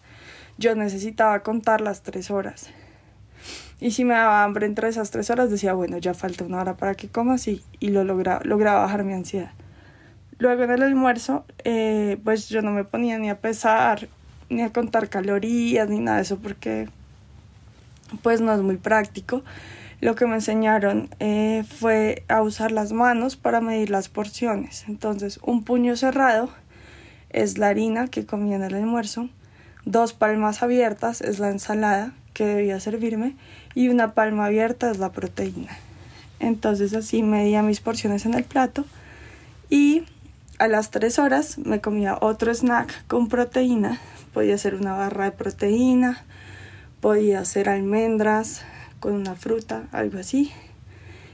yo 0.57 0.75
necesitaba 0.75 1.41
contar 1.41 1.81
las 1.81 2.03
tres 2.03 2.29
horas. 2.29 2.69
Y 3.79 3.91
si 3.91 4.05
me 4.05 4.15
daba 4.15 4.43
hambre 4.43 4.65
entre 4.65 4.89
esas 4.89 5.11
tres 5.11 5.29
horas, 5.29 5.51
decía, 5.51 5.73
bueno, 5.73 5.97
ya 5.97 6.13
falta 6.13 6.43
una 6.43 6.61
hora 6.61 6.77
para 6.77 6.95
que 6.95 7.09
comas 7.09 7.47
y, 7.47 7.63
y 7.79 7.89
lo 7.89 8.03
lograba, 8.03 8.41
lograba 8.43 8.81
bajar 8.81 9.03
mi 9.03 9.13
ansiedad. 9.13 9.51
Luego 10.39 10.63
en 10.63 10.71
el 10.71 10.83
almuerzo, 10.83 11.45
eh, 11.63 12.19
pues 12.23 12.49
yo 12.49 12.61
no 12.61 12.71
me 12.71 12.83
ponía 12.83 13.17
ni 13.17 13.29
a 13.29 13.39
pesar, 13.39 14.07
ni 14.49 14.61
a 14.61 14.71
contar 14.71 15.09
calorías, 15.09 15.89
ni 15.89 15.99
nada 15.99 16.17
de 16.17 16.23
eso, 16.23 16.37
porque 16.37 16.89
pues 18.21 18.41
no 18.41 18.53
es 18.53 18.61
muy 18.61 18.77
práctico. 18.77 19.43
Lo 19.99 20.13
que 20.13 20.27
me 20.27 20.35
enseñaron 20.35 21.09
eh, 21.19 21.63
fue 21.67 22.23
a 22.27 22.43
usar 22.43 22.71
las 22.71 22.93
manos 22.93 23.35
para 23.35 23.61
medir 23.61 23.89
las 23.89 24.09
porciones. 24.09 24.85
Entonces, 24.87 25.39
un 25.41 25.63
puño 25.63 25.95
cerrado 25.95 26.49
es 27.31 27.57
la 27.57 27.69
harina 27.69 28.07
que 28.07 28.25
comía 28.25 28.57
en 28.57 28.63
el 28.63 28.75
almuerzo, 28.75 29.29
dos 29.85 30.13
palmas 30.13 30.61
abiertas 30.61 31.21
es 31.21 31.39
la 31.39 31.49
ensalada 31.49 32.13
que 32.37 32.45
debía 32.45 32.79
servirme 32.79 33.35
y 33.73 33.89
una 33.89 34.13
palma 34.13 34.45
abierta 34.45 34.91
es 34.91 34.99
la 34.99 35.11
proteína. 35.11 35.75
Entonces 36.39 36.93
así 36.93 37.23
medía 37.23 37.63
mis 37.63 37.79
porciones 37.79 38.27
en 38.27 38.35
el 38.35 38.43
plato 38.43 38.85
y 39.71 40.03
a 40.59 40.67
las 40.67 40.91
3 40.91 41.17
horas 41.17 41.57
me 41.57 41.81
comía 41.81 42.15
otro 42.21 42.53
snack 42.53 43.07
con 43.07 43.27
proteína. 43.27 43.99
Podía 44.33 44.55
ser 44.59 44.75
una 44.75 44.93
barra 44.93 45.25
de 45.25 45.31
proteína, 45.31 46.23
podía 47.01 47.43
ser 47.43 47.69
almendras 47.69 48.61
con 48.99 49.13
una 49.13 49.33
fruta, 49.33 49.87
algo 49.91 50.19
así. 50.19 50.51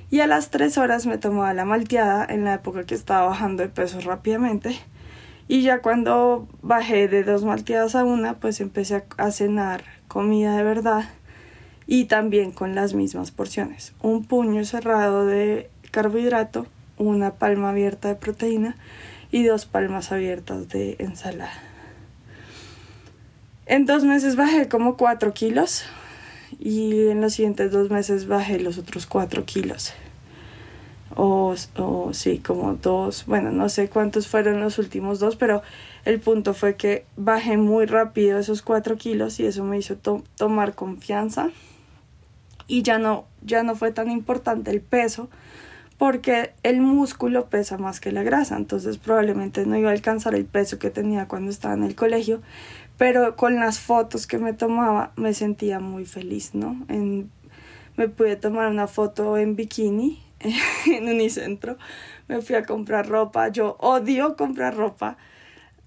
Y 0.09 0.21
a 0.21 0.27
las 0.27 0.51
3 0.51 0.77
horas 0.77 1.05
me 1.05 1.17
tomaba 1.17 1.53
la 1.53 1.65
malteada 1.65 2.25
en 2.29 2.45
la 2.45 2.53
época 2.53 2.85
que 2.85 2.95
estaba 2.95 3.27
bajando 3.27 3.61
de 3.61 3.67
peso 3.67 3.99
rápidamente. 3.99 4.73
Y 5.49 5.63
ya 5.63 5.81
cuando 5.81 6.47
bajé 6.61 7.09
de 7.09 7.25
dos 7.25 7.43
malteadas 7.43 7.95
a 7.95 8.05
una, 8.05 8.35
pues 8.35 8.61
empecé 8.61 9.03
a 9.17 9.31
cenar 9.31 9.83
comida 10.13 10.55
de 10.55 10.61
verdad 10.61 11.05
y 11.87 12.05
también 12.05 12.51
con 12.51 12.75
las 12.75 12.93
mismas 12.93 13.31
porciones. 13.31 13.93
Un 14.03 14.23
puño 14.25 14.63
cerrado 14.63 15.25
de 15.25 15.71
carbohidrato, 15.89 16.67
una 16.99 17.33
palma 17.33 17.71
abierta 17.71 18.09
de 18.09 18.15
proteína 18.15 18.75
y 19.31 19.43
dos 19.43 19.65
palmas 19.65 20.11
abiertas 20.11 20.69
de 20.69 20.97
ensalada. 20.99 21.51
En 23.65 23.87
dos 23.87 24.03
meses 24.03 24.35
bajé 24.35 24.69
como 24.69 24.97
cuatro 24.97 25.33
kilos 25.33 25.83
y 26.59 27.07
en 27.07 27.19
los 27.19 27.33
siguientes 27.33 27.71
dos 27.71 27.89
meses 27.89 28.27
bajé 28.27 28.59
los 28.59 28.77
otros 28.77 29.07
cuatro 29.07 29.45
kilos. 29.45 29.93
O, 31.15 31.55
o 31.77 32.13
sí, 32.13 32.37
como 32.37 32.75
dos, 32.75 33.25
bueno, 33.25 33.51
no 33.51 33.67
sé 33.67 33.89
cuántos 33.89 34.27
fueron 34.27 34.59
los 34.59 34.77
últimos 34.77 35.19
dos, 35.19 35.37
pero 35.37 35.63
el 36.05 36.19
punto 36.19 36.53
fue 36.53 36.75
que 36.75 37.05
bajé 37.15 37.57
muy 37.57 37.85
rápido 37.85 38.39
esos 38.39 38.61
cuatro 38.61 38.97
kilos 38.97 39.39
y 39.39 39.45
eso 39.45 39.63
me 39.63 39.77
hizo 39.77 39.95
tomar 40.35 40.75
confianza. 40.75 41.49
Y 42.67 42.81
ya 42.81 42.97
no, 42.97 43.25
ya 43.41 43.63
no 43.63 43.75
fue 43.75 43.91
tan 43.91 44.09
importante 44.09 44.71
el 44.71 44.81
peso 44.81 45.29
porque 45.97 46.51
el 46.63 46.81
músculo 46.81 47.45
pesa 47.45 47.77
más 47.77 47.99
que 47.99 48.11
la 48.11 48.23
grasa, 48.23 48.57
entonces 48.57 48.97
probablemente 48.97 49.65
no 49.65 49.77
iba 49.77 49.89
a 49.89 49.93
alcanzar 49.93 50.35
el 50.35 50.45
peso 50.45 50.79
que 50.79 50.89
tenía 50.89 51.27
cuando 51.27 51.51
estaba 51.51 51.75
en 51.75 51.83
el 51.83 51.95
colegio, 51.95 52.41
pero 52.97 53.35
con 53.35 53.55
las 53.55 53.79
fotos 53.79 54.27
que 54.27 54.37
me 54.37 54.53
tomaba 54.53 55.13
me 55.15 55.33
sentía 55.33 55.79
muy 55.79 56.05
feliz, 56.05 56.55
¿no? 56.55 56.85
Me 57.95 58.09
pude 58.09 58.35
tomar 58.35 58.69
una 58.69 58.87
foto 58.87 59.37
en 59.37 59.55
bikini 59.55 60.21
en 60.85 61.07
Unicentro, 61.07 61.77
me 62.27 62.41
fui 62.41 62.55
a 62.55 62.65
comprar 62.65 63.07
ropa, 63.07 63.47
yo 63.49 63.77
odio 63.79 64.35
comprar 64.35 64.75
ropa, 64.75 65.17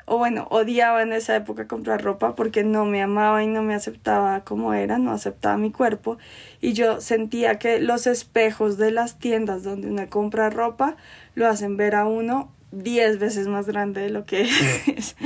o 0.06 0.18
bueno, 0.18 0.46
odiaba 0.50 1.02
en 1.02 1.12
esa 1.12 1.34
época 1.34 1.66
comprar 1.66 2.02
ropa 2.02 2.36
porque 2.36 2.62
no 2.62 2.84
me 2.84 3.02
amaba 3.02 3.42
y 3.42 3.48
no 3.48 3.62
me 3.62 3.74
aceptaba 3.74 4.44
como 4.44 4.72
era, 4.72 4.98
no 4.98 5.10
aceptaba 5.10 5.58
mi 5.58 5.72
cuerpo. 5.72 6.16
Y 6.60 6.74
yo 6.74 7.00
sentía 7.00 7.58
que 7.58 7.80
los 7.80 8.06
espejos 8.06 8.78
de 8.78 8.92
las 8.92 9.18
tiendas 9.18 9.64
donde 9.64 9.88
uno 9.88 10.08
compra 10.08 10.48
ropa 10.48 10.96
lo 11.34 11.48
hacen 11.48 11.76
ver 11.76 11.96
a 11.96 12.06
uno 12.06 12.52
diez 12.70 13.18
veces 13.18 13.48
más 13.48 13.66
grande 13.66 14.02
de 14.02 14.10
lo 14.10 14.24
que 14.24 14.42
es. 14.42 15.16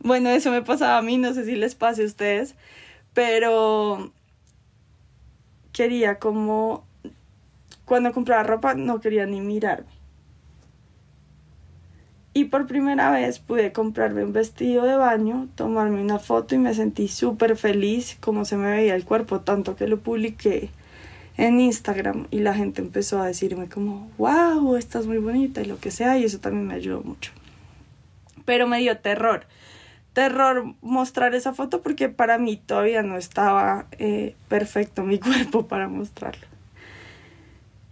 bueno, 0.00 0.28
eso 0.30 0.50
me 0.50 0.62
pasaba 0.62 0.98
a 0.98 1.02
mí, 1.02 1.18
no 1.18 1.32
sé 1.32 1.44
si 1.44 1.54
les 1.54 1.76
pase 1.76 2.02
a 2.02 2.06
ustedes, 2.06 2.56
pero 3.14 4.12
quería 5.72 6.18
como 6.18 6.84
cuando 7.84 8.12
compraba 8.12 8.42
ropa 8.42 8.74
no 8.74 9.00
quería 9.00 9.24
ni 9.26 9.40
mirarme 9.40 9.95
y 12.36 12.44
por 12.44 12.66
primera 12.66 13.10
vez 13.10 13.38
pude 13.38 13.72
comprarme 13.72 14.22
un 14.22 14.34
vestido 14.34 14.84
de 14.84 14.94
baño, 14.94 15.48
tomarme 15.54 16.02
una 16.02 16.18
foto 16.18 16.54
y 16.54 16.58
me 16.58 16.74
sentí 16.74 17.08
súper 17.08 17.56
feliz 17.56 18.18
como 18.20 18.44
se 18.44 18.58
me 18.58 18.70
veía 18.70 18.94
el 18.94 19.06
cuerpo, 19.06 19.40
tanto 19.40 19.74
que 19.74 19.88
lo 19.88 20.00
publiqué 20.00 20.68
en 21.38 21.60
Instagram 21.60 22.26
y 22.30 22.40
la 22.40 22.52
gente 22.52 22.82
empezó 22.82 23.22
a 23.22 23.26
decirme 23.26 23.70
como, 23.70 24.10
wow, 24.18 24.76
estás 24.76 25.06
muy 25.06 25.16
bonita 25.16 25.62
y 25.62 25.64
lo 25.64 25.78
que 25.78 25.90
sea 25.90 26.18
y 26.18 26.24
eso 26.24 26.38
también 26.38 26.66
me 26.66 26.74
ayudó 26.74 27.00
mucho. 27.00 27.32
Pero 28.44 28.66
me 28.68 28.80
dio 28.80 28.98
terror, 28.98 29.46
terror 30.12 30.74
mostrar 30.82 31.34
esa 31.34 31.54
foto 31.54 31.80
porque 31.80 32.10
para 32.10 32.36
mí 32.36 32.58
todavía 32.58 33.02
no 33.02 33.16
estaba 33.16 33.86
eh, 33.92 34.36
perfecto 34.48 35.04
mi 35.04 35.18
cuerpo 35.20 35.68
para 35.68 35.88
mostrarlo. 35.88 36.46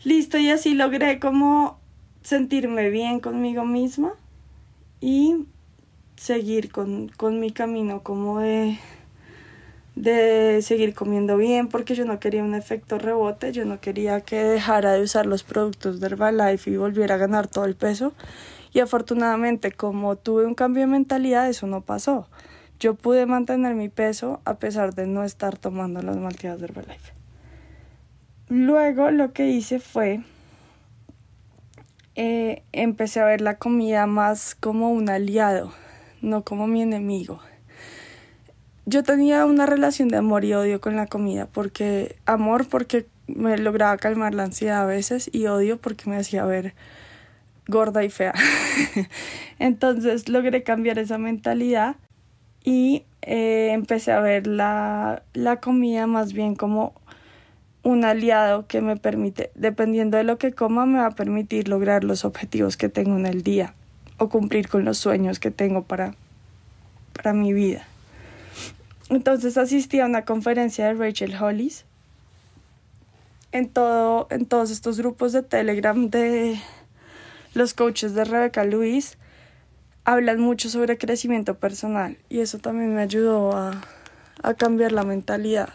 Listo, 0.05 0.37
y 0.37 0.51
así 0.51 0.75
logré 0.75 1.19
como 1.19 1.79
sentirme 2.23 2.91
bien 2.91 3.21
conmigo 3.21 3.65
misma 3.65 4.13
y 5.05 5.47
seguir 6.17 6.73
con, 6.73 7.11
mi 7.39 7.51
camino 7.51 8.03
como 8.03 8.41
de, 8.41 8.79
de 9.97 10.63
seguir 10.63 10.95
comiendo 10.95 11.37
bien 11.37 11.69
porque 11.69 11.95
yo 11.95 12.07
no 12.07 12.19
quería 12.19 12.43
un 12.43 12.55
efecto 12.55 12.99
rebote, 12.99 13.53
yo 13.53 13.67
no 13.67 13.83
quería 13.83 14.23
que 14.23 14.43
dejara 14.43 14.95
de 14.95 15.03
usar 15.03 15.27
los 15.27 15.43
productos 15.43 16.01
de 16.01 16.07
Herbalife 16.07 16.71
y 16.71 16.79
volviera 16.79 17.17
a 17.17 17.19
ganar 17.19 17.49
todo 17.49 17.67
el 17.67 17.77
peso 17.77 18.15
y 18.73 18.81
afortunadamente 18.81 19.73
como 19.73 20.17
tuve 20.17 20.47
un 20.47 20.55
cambio 20.55 20.81
de 20.81 20.87
mentalidad 20.87 21.51
eso 21.51 21.67
no 21.67 21.83
pasó. 21.83 22.27
Yo 22.81 22.95
pude 22.95 23.27
mantener 23.27 23.75
mi 23.75 23.91
peso 23.91 24.41
a 24.47 24.55
pesar 24.55 24.95
de 24.95 25.07
no 25.07 25.23
estar 25.23 25.59
tomando 25.59 26.01
las 26.01 26.17
malteadas 26.17 26.61
de 26.61 26.65
Herbalife. 26.65 27.13
Luego 28.49 29.11
lo 29.11 29.35
que 29.35 29.49
hice 29.49 29.81
fue 29.81 30.23
eh, 32.17 32.63
empecé 32.73 33.21
a 33.21 33.25
ver 33.25 33.41
la 33.41 33.59
comida 33.59 34.07
más 34.07 34.55
como 34.55 34.91
un 34.91 35.09
aliado, 35.09 35.73
no 36.23 36.45
como 36.45 36.67
mi 36.67 36.83
enemigo. 36.83 37.41
yo 38.87 39.03
tenía 39.03 39.47
una 39.47 39.67
relación 39.67 40.09
de 40.09 40.19
amor 40.19 40.45
y 40.45 40.55
odio 40.55 40.81
con 40.81 40.97
la 40.97 41.07
comida, 41.07 41.47
porque 41.47 42.17
amor 42.27 42.69
porque 42.69 43.07
me 43.27 43.57
lograba 43.59 43.97
calmar 43.97 44.35
la 44.35 44.45
ansiedad 44.45 44.83
a 44.83 44.87
veces 44.87 45.31
y 45.33 45.47
odio 45.47 45.79
porque 45.79 46.09
me 46.09 46.17
hacía 46.17 46.45
ver 46.45 46.75
gorda 47.67 48.05
y 48.05 48.11
fea. 48.11 48.35
Entonces 49.59 50.29
logré 50.29 50.63
cambiar 50.63 50.99
esa 50.99 51.19
mentalidad 51.19 51.97
y 52.63 53.05
eh, 53.23 53.71
empecé 53.73 54.13
a 54.13 54.21
ver 54.21 54.47
la, 54.47 55.23
la 55.33 55.61
comida 55.61 56.07
más 56.07 56.33
bien 56.33 56.55
como 56.55 56.95
un 57.85 58.05
aliado 58.05 58.67
que 58.67 58.81
me 58.81 58.97
permite, 58.97 59.51
dependiendo 59.55 60.17
de 60.17 60.25
lo 60.25 60.39
que 60.39 60.53
coma, 60.53 60.87
me 60.87 60.99
va 60.99 61.07
a 61.07 61.11
permitir 61.11 61.69
lograr 61.69 62.03
los 62.03 62.25
objetivos 62.25 62.77
que 62.77 62.89
tengo 62.89 63.17
en 63.17 63.27
el 63.27 63.43
día 63.43 63.75
o 64.17 64.29
cumplir 64.29 64.69
con 64.69 64.85
los 64.85 64.99
sueños 64.99 65.39
que 65.39 65.51
tengo 65.51 65.83
para, 65.83 66.15
para 67.13 67.35
mi 67.35 67.53
vida. 67.53 67.87
Entonces 69.11 69.59
asistí 69.59 70.01
a 70.01 70.07
una 70.07 70.25
conferencia 70.25 70.87
de 70.87 70.95
Rachel 70.95 71.37
Hollis 71.41 71.85
en, 73.53 73.69
todo, 73.69 74.27
en 74.31 74.47
todos 74.47 74.71
estos 74.71 74.99
grupos 74.99 75.33
de 75.33 75.43
Telegram 75.43 76.09
de 76.09 76.59
los 77.53 77.75
coaches 77.75 78.15
de 78.15 78.25
Rebecca 78.25 78.65
Luis 78.65 79.19
hablan 80.05 80.41
mucho 80.41 80.71
sobre 80.71 80.97
crecimiento 80.97 81.55
personal 81.55 82.17
y 82.31 82.41
eso 82.41 82.59
también 82.59 82.95
me 82.95 83.03
ayudó 83.03 83.57
a, 83.57 83.83
a 84.43 84.55
cambiar 84.55 84.93
la 84.93 85.05
mentalidad. 85.05 85.69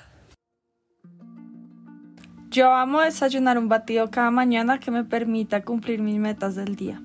Yo 2.51 2.73
amo 2.73 3.01
desayunar 3.01 3.59
un 3.59 3.69
batido 3.69 4.09
cada 4.09 4.31
mañana 4.31 4.79
que 4.79 4.89
me 4.89 5.03
permita 5.03 5.61
cumplir 5.61 6.01
mis 6.01 6.17
metas 6.17 6.55
del 6.55 6.75
día. 6.75 6.99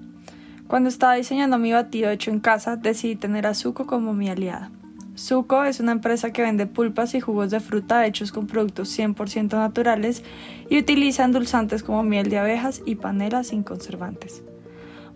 Cuando 0.69 0.89
estaba 0.89 1.17
diseñando 1.17 1.59
mi 1.59 1.71
batido 1.71 2.09
hecho 2.09 2.31
en 2.31 2.41
casa, 2.41 2.77
decidí 2.77 3.15
tener 3.15 3.47
a 3.47 3.53
Zuko 3.53 3.87
como 3.87 4.15
mi 4.15 4.31
aliada. 4.31 4.71
Zuko 5.19 5.65
es 5.65 5.81
una 5.81 5.93
empresa 5.93 6.33
que 6.33 6.41
vende 6.41 6.67
pulpas 6.67 7.15
y 7.15 7.21
jugos 7.21 7.51
de 7.51 7.61
fruta 7.61 8.07
hechos 8.07 8.33
con 8.33 8.47
productos 8.47 8.99
100% 8.99 9.53
naturales 9.53 10.25
y 10.71 10.79
utiliza 10.79 11.27
endulzantes 11.27 11.83
como 11.83 12.03
miel 12.03 12.31
de 12.31 12.39
abejas 12.39 12.81
y 12.87 12.95
panela 12.95 13.45
sin 13.45 13.65
conservantes. 13.65 14.43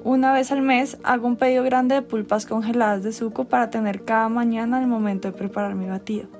Una 0.04 0.34
vez 0.34 0.52
al 0.52 0.60
mes 0.60 0.98
hago 1.04 1.26
un 1.26 1.36
pedido 1.36 1.64
grande 1.64 1.94
de 1.94 2.02
pulpas 2.02 2.44
congeladas 2.44 3.02
de 3.02 3.12
Zuko 3.12 3.46
para 3.46 3.70
tener 3.70 4.04
cada 4.04 4.28
mañana 4.28 4.76
al 4.76 4.88
momento 4.88 5.28
de 5.28 5.38
preparar 5.38 5.74
mi 5.74 5.86
batido. 5.86 6.37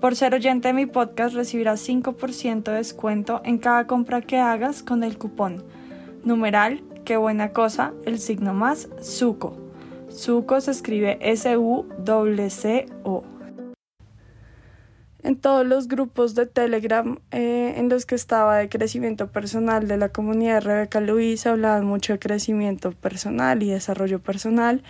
Por 0.00 0.14
ser 0.14 0.34
oyente 0.34 0.68
de 0.68 0.74
mi 0.74 0.86
podcast 0.86 1.34
recibirás 1.34 1.88
5% 1.88 2.64
de 2.64 2.72
descuento 2.72 3.40
en 3.44 3.58
cada 3.58 3.86
compra 3.86 4.20
que 4.20 4.38
hagas 4.38 4.82
con 4.82 5.02
el 5.04 5.16
cupón 5.16 5.64
numeral, 6.22 6.82
qué 7.04 7.16
buena 7.16 7.52
cosa, 7.52 7.94
el 8.04 8.18
signo 8.18 8.52
más, 8.52 8.88
Zuko. 9.02 9.56
Zuko 10.10 10.60
se 10.60 10.72
escribe 10.72 11.18
S-U-C-O. 11.20 11.94
En 15.22 15.36
todos 15.36 15.66
los 15.66 15.88
grupos 15.88 16.34
de 16.34 16.46
Telegram 16.46 17.18
eh, 17.30 17.74
en 17.76 17.88
los 17.88 18.06
que 18.06 18.14
estaba 18.14 18.58
de 18.58 18.68
crecimiento 18.68 19.28
personal 19.28 19.88
de 19.88 19.96
la 19.96 20.10
comunidad 20.10 20.62
Rebeca 20.62 21.00
Luis 21.00 21.46
hablaban 21.46 21.84
mucho 21.84 22.12
de 22.12 22.18
crecimiento 22.18 22.92
personal 22.92 23.62
y 23.62 23.70
desarrollo 23.70 24.20
personal 24.20 24.82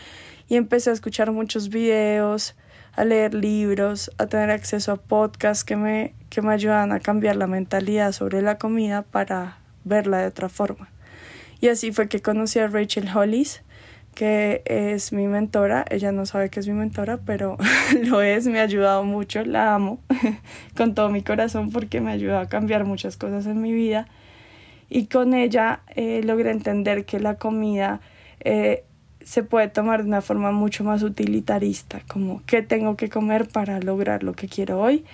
y 0.49 0.57
empecé 0.57 0.91
a 0.91 0.95
escuchar 0.95 1.33
muchos 1.33 1.69
videos, 1.69 2.55
a 2.97 3.05
leer 3.05 3.35
libros, 3.35 4.11
a 4.19 4.27
tener 4.27 4.51
acceso 4.51 4.93
a 4.93 4.97
podcasts 4.97 5.65
que 5.65 5.77
me, 5.77 6.15
que 6.31 6.43
me 6.43 6.53
ayudan 6.53 6.93
a 6.93 7.01
cambiar 7.01 7.37
la 7.37 7.47
mentalidad 7.47 8.13
sobre 8.13 8.43
la 8.43 8.59
comida 8.59 9.03
para 9.03 9.59
verla 9.85 10.19
de 10.19 10.27
otra 10.27 10.49
forma. 10.49 10.89
Y 11.61 11.69
así 11.69 11.93
fue 11.93 12.09
que 12.09 12.21
conocí 12.21 12.59
a 12.59 12.67
Rachel 12.67 13.09
Hollis 13.15 13.63
que 14.17 14.63
es 14.65 15.13
mi 15.13 15.29
mentora. 15.29 15.85
Ella 15.91 16.11
no 16.11 16.25
sabe 16.25 16.49
que 16.49 16.59
es 16.59 16.67
mi 16.67 16.73
mentora, 16.73 17.19
pero 17.19 17.59
lo 18.05 18.23
es, 18.23 18.47
me 18.47 18.61
ha 18.61 18.63
ayudado 18.63 19.05
mucho, 19.05 19.45
la 19.45 19.75
amo 19.75 20.01
con 20.77 20.95
todo 20.95 21.11
mi 21.11 21.23
corazón 21.23 21.71
porque 21.71 22.01
me 22.01 22.11
ha 22.11 22.15
ayudado 22.15 22.41
a 22.41 22.49
cambiar 22.49 22.85
muchas 22.85 23.19
cosas 23.19 23.45
en 23.47 23.61
mi 23.61 23.73
vida. 23.73 24.09
Y 24.89 25.07
con 25.07 25.35
ella 25.35 25.81
eh, 25.95 26.23
logré 26.25 26.51
entender 26.51 27.05
que 27.05 27.21
la 27.21 27.35
comida 27.35 28.01
eh, 28.41 28.85
se 29.27 29.43
puede 29.43 29.67
tomar 29.67 30.05
de 30.05 30.09
una 30.09 30.23
forma 30.23 30.53
mucho 30.53 30.85
más 30.85 31.03
utilitarista, 31.03 32.01
como 32.07 32.43
qué 32.47 32.63
tengo 32.63 32.97
que 32.97 33.09
comer 33.09 33.49
para 33.49 33.81
lograr 33.81 34.23
lo 34.23 34.35
que 34.35 34.47
quiero 34.47 34.81
hoy 34.81 35.05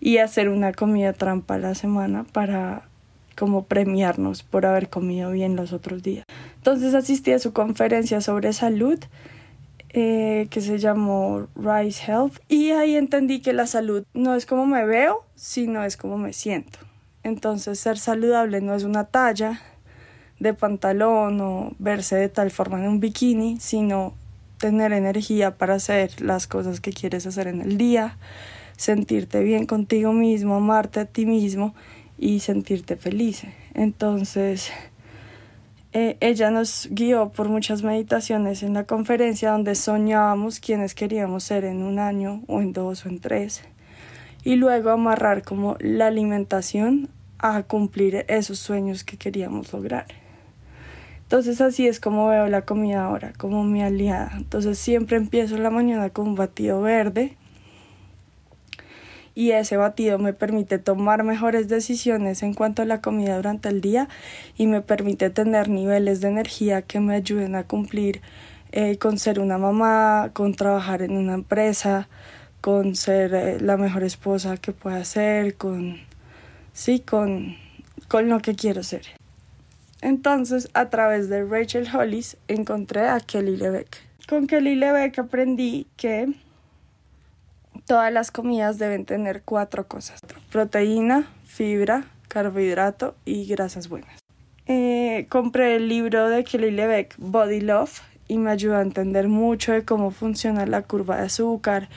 y 0.00 0.16
hacer 0.18 0.48
una 0.48 0.72
comida 0.72 1.12
trampa 1.12 1.56
a 1.56 1.58
la 1.58 1.74
semana 1.74 2.24
para 2.32 2.88
como 3.36 3.66
premiarnos 3.66 4.42
por 4.42 4.64
haber 4.64 4.88
comido 4.88 5.32
bien 5.32 5.54
los 5.54 5.74
otros 5.74 6.02
días. 6.02 6.24
Entonces 6.56 6.94
asistí 6.94 7.32
a 7.32 7.38
su 7.38 7.52
conferencia 7.52 8.22
sobre 8.22 8.54
salud 8.54 8.98
eh, 9.90 10.48
que 10.50 10.62
se 10.62 10.78
llamó 10.78 11.46
Rise 11.54 12.10
Health 12.10 12.38
y 12.48 12.70
ahí 12.70 12.96
entendí 12.96 13.40
que 13.40 13.52
la 13.52 13.66
salud 13.66 14.02
no 14.14 14.34
es 14.34 14.46
como 14.46 14.64
me 14.64 14.86
veo, 14.86 15.26
sino 15.34 15.84
es 15.84 15.98
como 15.98 16.16
me 16.16 16.32
siento. 16.32 16.78
Entonces 17.22 17.78
ser 17.78 17.98
saludable 17.98 18.62
no 18.62 18.74
es 18.74 18.84
una 18.84 19.04
talla 19.04 19.60
de 20.40 20.54
pantalón 20.54 21.40
o 21.40 21.72
verse 21.78 22.16
de 22.16 22.28
tal 22.28 22.50
forma 22.50 22.78
en 22.78 22.88
un 22.88 23.00
bikini, 23.00 23.58
sino 23.60 24.14
tener 24.58 24.92
energía 24.92 25.56
para 25.56 25.74
hacer 25.74 26.20
las 26.20 26.46
cosas 26.46 26.80
que 26.80 26.92
quieres 26.92 27.26
hacer 27.26 27.46
en 27.46 27.60
el 27.60 27.78
día, 27.78 28.16
sentirte 28.76 29.42
bien 29.42 29.66
contigo 29.66 30.12
mismo, 30.12 30.56
amarte 30.56 31.00
a 31.00 31.04
ti 31.04 31.26
mismo 31.26 31.74
y 32.18 32.40
sentirte 32.40 32.96
feliz. 32.96 33.44
Entonces, 33.74 34.70
eh, 35.92 36.16
ella 36.20 36.50
nos 36.50 36.88
guió 36.90 37.30
por 37.30 37.48
muchas 37.48 37.82
meditaciones 37.82 38.62
en 38.62 38.74
la 38.74 38.84
conferencia 38.84 39.52
donde 39.52 39.74
soñábamos 39.74 40.60
quiénes 40.60 40.94
queríamos 40.94 41.44
ser 41.44 41.64
en 41.64 41.82
un 41.82 41.98
año 41.98 42.42
o 42.46 42.60
en 42.60 42.72
dos 42.72 43.06
o 43.06 43.08
en 43.08 43.20
tres. 43.20 43.62
Y 44.44 44.56
luego 44.56 44.90
amarrar 44.90 45.42
como 45.42 45.76
la 45.80 46.08
alimentación 46.08 47.08
a 47.38 47.62
cumplir 47.62 48.24
esos 48.28 48.58
sueños 48.58 49.04
que 49.04 49.16
queríamos 49.16 49.72
lograr. 49.72 50.06
Entonces 51.28 51.60
así 51.60 51.86
es 51.86 52.00
como 52.00 52.26
veo 52.28 52.46
la 52.46 52.62
comida 52.62 53.04
ahora, 53.04 53.34
como 53.36 53.62
mi 53.62 53.82
aliada. 53.82 54.32
Entonces 54.38 54.78
siempre 54.78 55.18
empiezo 55.18 55.58
la 55.58 55.68
mañana 55.68 56.08
con 56.08 56.28
un 56.28 56.34
batido 56.36 56.80
verde 56.80 57.36
y 59.34 59.50
ese 59.50 59.76
batido 59.76 60.18
me 60.18 60.32
permite 60.32 60.78
tomar 60.78 61.24
mejores 61.24 61.68
decisiones 61.68 62.42
en 62.42 62.54
cuanto 62.54 62.80
a 62.80 62.86
la 62.86 63.02
comida 63.02 63.36
durante 63.36 63.68
el 63.68 63.82
día 63.82 64.08
y 64.56 64.68
me 64.68 64.80
permite 64.80 65.28
tener 65.28 65.68
niveles 65.68 66.22
de 66.22 66.28
energía 66.28 66.80
que 66.80 66.98
me 66.98 67.14
ayuden 67.14 67.56
a 67.56 67.64
cumplir 67.64 68.22
eh, 68.72 68.96
con 68.96 69.18
ser 69.18 69.38
una 69.38 69.58
mamá, 69.58 70.30
con 70.32 70.54
trabajar 70.54 71.02
en 71.02 71.12
una 71.12 71.34
empresa, 71.34 72.08
con 72.62 72.94
ser 72.96 73.34
eh, 73.34 73.60
la 73.60 73.76
mejor 73.76 74.02
esposa 74.02 74.56
que 74.56 74.72
pueda 74.72 75.04
ser, 75.04 75.56
con 75.56 75.98
sí, 76.72 77.00
con, 77.00 77.54
con 78.08 78.30
lo 78.30 78.40
que 78.40 78.54
quiero 78.54 78.82
ser. 78.82 79.02
Entonces, 80.00 80.68
a 80.74 80.90
través 80.90 81.28
de 81.28 81.44
Rachel 81.44 81.88
Hollis 81.92 82.36
encontré 82.46 83.08
a 83.08 83.20
Kelly 83.20 83.56
Lebeck. 83.56 83.98
Con 84.28 84.46
Kelly 84.46 84.74
Lebeck 84.74 85.18
aprendí 85.18 85.86
que 85.96 86.32
Todas 87.88 88.12
las 88.12 88.30
comidas 88.30 88.76
deben 88.76 89.06
tener 89.06 89.40
cuatro 89.42 89.88
cosas. 89.88 90.20
Proteína, 90.52 91.26
fibra, 91.46 92.04
carbohidrato 92.28 93.14
y 93.24 93.46
grasas 93.46 93.88
buenas. 93.88 94.20
Eh, 94.66 95.26
compré 95.30 95.76
el 95.76 95.88
libro 95.88 96.28
de 96.28 96.44
Kelly 96.44 96.70
Lebeck, 96.70 97.14
Body 97.16 97.62
Love, 97.62 98.02
y 98.28 98.36
me 98.36 98.50
ayudó 98.50 98.76
a 98.76 98.82
entender 98.82 99.28
mucho 99.28 99.72
de 99.72 99.86
cómo 99.86 100.10
funciona 100.10 100.66
la 100.66 100.82
curva 100.82 101.16
de 101.16 101.22
azúcar 101.22 101.88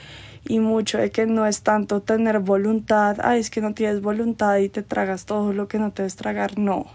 y 0.48 0.60
mucho 0.60 0.96
de 0.96 1.10
que 1.10 1.26
no 1.26 1.46
es 1.46 1.62
tanto 1.62 2.00
tener 2.00 2.38
voluntad, 2.38 3.18
ay, 3.22 3.40
es 3.40 3.50
que 3.50 3.60
no 3.60 3.74
tienes 3.74 4.00
voluntad 4.00 4.56
y 4.56 4.70
te 4.70 4.82
tragas 4.82 5.26
todo 5.26 5.52
lo 5.52 5.68
que 5.68 5.78
no 5.78 5.92
te 5.92 6.02
debes 6.02 6.16
tragar, 6.16 6.58
no. 6.58 6.86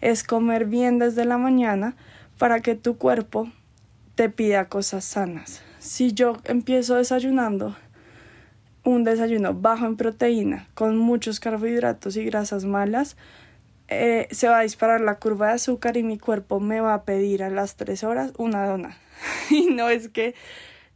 Es 0.00 0.24
comer 0.24 0.66
bien 0.66 0.98
desde 0.98 1.24
la 1.24 1.38
mañana 1.38 1.96
para 2.38 2.60
que 2.60 2.74
tu 2.74 2.96
cuerpo 2.96 3.50
te 4.14 4.28
pida 4.28 4.68
cosas 4.68 5.04
sanas. 5.04 5.62
Si 5.78 6.12
yo 6.12 6.36
empiezo 6.44 6.96
desayunando 6.96 7.76
un 8.84 9.04
desayuno 9.04 9.54
bajo 9.54 9.86
en 9.86 9.96
proteína, 9.96 10.68
con 10.74 10.96
muchos 10.96 11.40
carbohidratos 11.40 12.16
y 12.16 12.24
grasas 12.24 12.64
malas, 12.64 13.16
eh, 13.88 14.28
se 14.30 14.48
va 14.48 14.60
a 14.60 14.62
disparar 14.62 15.00
la 15.00 15.18
curva 15.18 15.48
de 15.48 15.54
azúcar 15.54 15.96
y 15.96 16.02
mi 16.02 16.18
cuerpo 16.18 16.60
me 16.60 16.80
va 16.80 16.94
a 16.94 17.04
pedir 17.04 17.42
a 17.42 17.50
las 17.50 17.76
tres 17.76 18.04
horas 18.04 18.32
una 18.38 18.66
dona. 18.66 18.96
y 19.50 19.66
no 19.66 19.88
es 19.88 20.08
que 20.08 20.34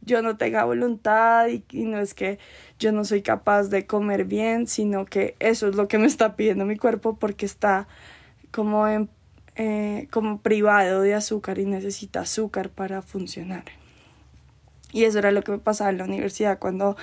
yo 0.01 0.21
no 0.21 0.37
tenga 0.37 0.63
voluntad 0.63 1.47
y, 1.47 1.85
no 1.85 1.99
es 1.99 2.13
que 2.13 2.39
yo 2.79 2.91
no 2.91 3.03
soy 3.05 3.21
capaz 3.21 3.63
de 3.63 3.85
comer 3.85 4.25
bien, 4.25 4.67
sino 4.67 5.05
que 5.05 5.35
eso 5.39 5.67
es 5.67 5.75
lo 5.75 5.87
que 5.87 5.97
me 5.97 6.05
está 6.05 6.35
pidiendo 6.35 6.65
mi 6.65 6.77
cuerpo 6.77 7.17
porque 7.17 7.45
está 7.45 7.87
como, 8.55 8.87
en, 8.87 9.09
eh, 9.57 10.07
como 10.11 10.39
privado 10.39 11.01
de 11.01 11.13
azúcar 11.13 11.59
y 11.59 11.65
necesita 11.65 12.21
azúcar 12.21 12.69
para 12.69 13.01
funcionar. 13.01 13.65
Y 14.93 15.03
eso 15.03 15.19
era 15.19 15.31
lo 15.31 15.43
que 15.43 15.51
me 15.51 15.57
pasaba 15.57 15.89
en 15.89 15.97
la 15.97 16.05
universidad 16.05 16.57
cuando 16.57 16.95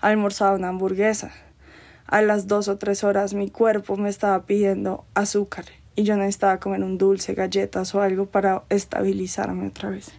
almorzaba 0.00 0.54
una 0.54 0.68
hamburguesa. 0.68 1.32
A 2.06 2.22
las 2.22 2.46
dos 2.46 2.68
o 2.68 2.78
tres 2.78 3.02
horas 3.02 3.34
mi 3.34 3.50
cuerpo 3.50 3.96
me 3.96 4.08
estaba 4.08 4.46
pidiendo 4.46 5.04
azúcar 5.14 5.64
y 5.96 6.04
yo 6.04 6.16
necesitaba 6.16 6.60
comer 6.60 6.84
un 6.84 6.96
dulce, 6.96 7.34
galletas 7.34 7.92
o 7.96 8.02
algo 8.02 8.26
para 8.26 8.62
estabilizarme 8.68 9.66
otra 9.66 9.90
vez. 9.90 10.12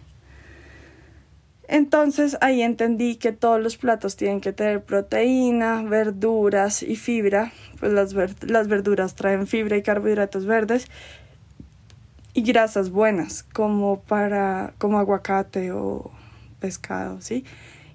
Entonces 1.72 2.36
ahí 2.42 2.60
entendí 2.60 3.16
que 3.16 3.32
todos 3.32 3.58
los 3.58 3.78
platos 3.78 4.16
tienen 4.16 4.42
que 4.42 4.52
tener 4.52 4.82
proteína, 4.84 5.82
verduras 5.82 6.82
y 6.82 6.96
fibra. 6.96 7.50
Pues 7.80 7.92
las, 7.94 8.14
las 8.42 8.68
verduras 8.68 9.14
traen 9.14 9.46
fibra 9.46 9.78
y 9.78 9.82
carbohidratos 9.82 10.44
verdes 10.44 10.88
y 12.34 12.42
grasas 12.42 12.90
buenas 12.90 13.42
como 13.54 14.02
para 14.02 14.74
como 14.76 14.98
aguacate 14.98 15.72
o 15.72 16.10
pescado, 16.60 17.22
¿sí? 17.22 17.46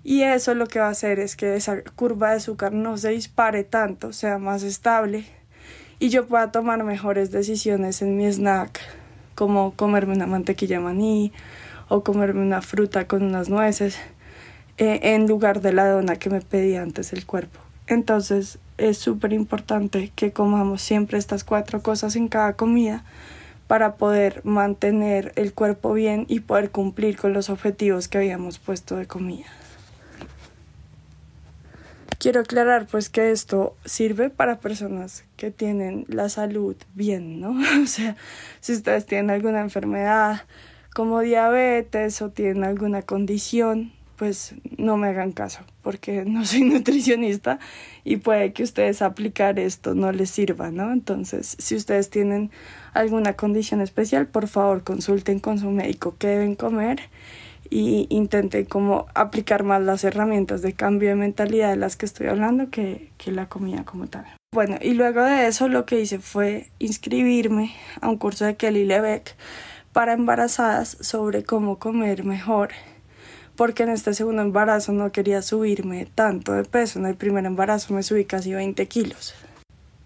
Y 0.04 0.24
eso 0.24 0.56
lo 0.56 0.66
que 0.66 0.80
va 0.80 0.88
a 0.88 0.92
hacer 0.92 1.20
es 1.20 1.36
que 1.36 1.56
esa 1.56 1.84
curva 1.84 2.32
de 2.32 2.38
azúcar 2.38 2.74
no 2.74 2.98
se 2.98 3.10
dispare 3.10 3.64
tanto, 3.64 4.12
sea 4.12 4.40
más 4.40 4.64
estable 4.64 5.26
y 6.00 6.10
yo 6.10 6.26
pueda 6.26 6.52
tomar 6.52 6.84
mejores 6.84 7.30
decisiones 7.30 8.02
en 8.02 8.18
mi 8.18 8.26
snack, 8.26 8.80
como 9.36 9.76
comerme 9.76 10.16
una 10.16 10.26
mantequilla 10.26 10.80
maní 10.80 11.32
o 11.90 12.04
comerme 12.04 12.42
una 12.42 12.62
fruta 12.62 13.08
con 13.08 13.24
unas 13.24 13.50
nueces 13.50 13.98
eh, 14.78 15.00
en 15.04 15.28
lugar 15.28 15.62
de 15.62 15.74
la 15.74 15.90
dona 15.90 16.18
que 16.18 16.30
me 16.30 16.42
pedía 16.42 16.82
antes 16.82 17.14
el 17.14 17.26
cuerpo. 17.26 17.60
Entonces 17.88 18.60
es 18.78 18.98
súper 18.98 19.34
importante 19.34 20.12
que 20.16 20.32
comamos 20.32 20.82
siempre 20.82 21.18
estas 21.18 21.44
cuatro 21.44 21.82
cosas 21.82 22.16
en 22.16 22.28
cada 22.28 22.54
comida 22.54 23.04
para 23.68 23.96
poder 23.96 24.42
mantener 24.46 25.34
el 25.36 25.54
cuerpo 25.54 25.94
bien 25.94 26.26
y 26.30 26.42
poder 26.42 26.72
cumplir 26.72 27.18
con 27.18 27.34
los 27.34 27.50
objetivos 27.50 28.08
que 28.08 28.18
habíamos 28.18 28.60
puesto 28.60 28.96
de 28.96 29.08
comida. 29.08 29.46
Quiero 32.20 32.42
aclarar 32.42 32.88
pues 32.88 33.10
que 33.10 33.32
esto 33.32 33.76
sirve 33.86 34.30
para 34.30 34.60
personas 34.60 35.24
que 35.36 35.52
tienen 35.52 36.06
la 36.08 36.30
salud 36.30 36.76
bien, 36.96 37.40
¿no? 37.40 37.56
O 37.84 37.88
sea, 37.88 38.16
si 38.60 38.74
ustedes 38.74 39.06
tienen 39.06 39.30
alguna 39.30 39.62
enfermedad 39.62 40.42
como 40.94 41.22
diabetes 41.22 42.22
o 42.22 42.30
tienen 42.30 42.64
alguna 42.64 43.02
condición, 43.02 43.92
pues 44.18 44.56
no 44.78 44.98
me 44.98 45.08
hagan 45.08 45.32
caso, 45.32 45.62
porque 45.82 46.26
no 46.28 46.46
soy 46.46 46.64
nutricionista 46.64 47.60
y 48.04 48.18
puede 48.18 48.52
que 48.52 48.64
ustedes 48.64 49.02
aplicar 49.02 49.60
esto 49.60 49.96
no 49.96 50.12
les 50.12 50.30
sirva, 50.30 50.72
¿no? 50.72 50.92
Entonces, 50.92 51.56
si 51.60 51.76
ustedes 51.76 52.10
tienen 52.10 52.52
alguna 52.94 53.34
condición 53.34 53.82
especial, 53.82 54.28
por 54.28 54.48
favor 54.48 54.84
consulten 54.84 55.40
con 55.40 55.60
su 55.60 55.70
médico 55.70 56.16
qué 56.18 56.28
deben 56.28 56.56
comer 56.56 57.00
y 57.70 58.08
intenten 58.10 58.66
como 58.66 59.08
aplicar 59.14 59.64
más 59.64 59.82
las 59.82 60.04
herramientas 60.04 60.62
de 60.62 60.74
cambio 60.74 61.10
de 61.10 61.16
mentalidad 61.16 61.70
de 61.70 61.76
las 61.76 61.96
que 61.96 62.06
estoy 62.06 62.28
hablando 62.28 62.70
que, 62.70 63.10
que 63.18 63.32
la 63.32 63.50
comida 63.50 63.84
como 63.84 64.08
tal. 64.08 64.26
Bueno, 64.54 64.78
y 64.82 64.94
luego 64.94 65.22
de 65.24 65.48
eso 65.48 65.68
lo 65.68 65.86
que 65.86 66.00
hice 66.00 66.20
fue 66.20 66.70
inscribirme 66.80 67.74
a 68.02 68.08
un 68.08 68.18
curso 68.18 68.46
de 68.46 68.56
Kelly 68.56 68.86
Lebeck 68.86 69.36
para 69.98 70.14
embarazadas 70.14 70.96
sobre 71.02 71.44
cómo 71.44 71.80
comer 71.80 72.24
mejor, 72.24 72.70
porque 73.56 73.82
en 73.82 73.90
este 73.90 74.14
segundo 74.14 74.44
embarazo 74.44 74.92
no 74.92 75.12
quería 75.12 75.42
subirme 75.42 76.06
tanto 76.06 76.54
de 76.54 76.66
peso, 76.66 77.00
en 77.00 77.08
el 77.08 77.16
primer 77.16 77.48
embarazo 77.48 77.96
me 77.96 78.04
subí 78.04 78.24
casi 78.24 78.54
20 78.54 78.88
kilos 78.88 79.34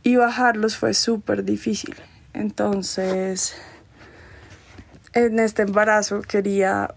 y 0.01 0.15
bajarlos 0.15 0.77
fue 0.77 0.93
súper 0.93 1.43
difícil. 1.43 1.93
Entonces, 2.33 3.53
en 5.11 5.39
este 5.39 5.63
embarazo 5.63 6.21
quería 6.21 6.95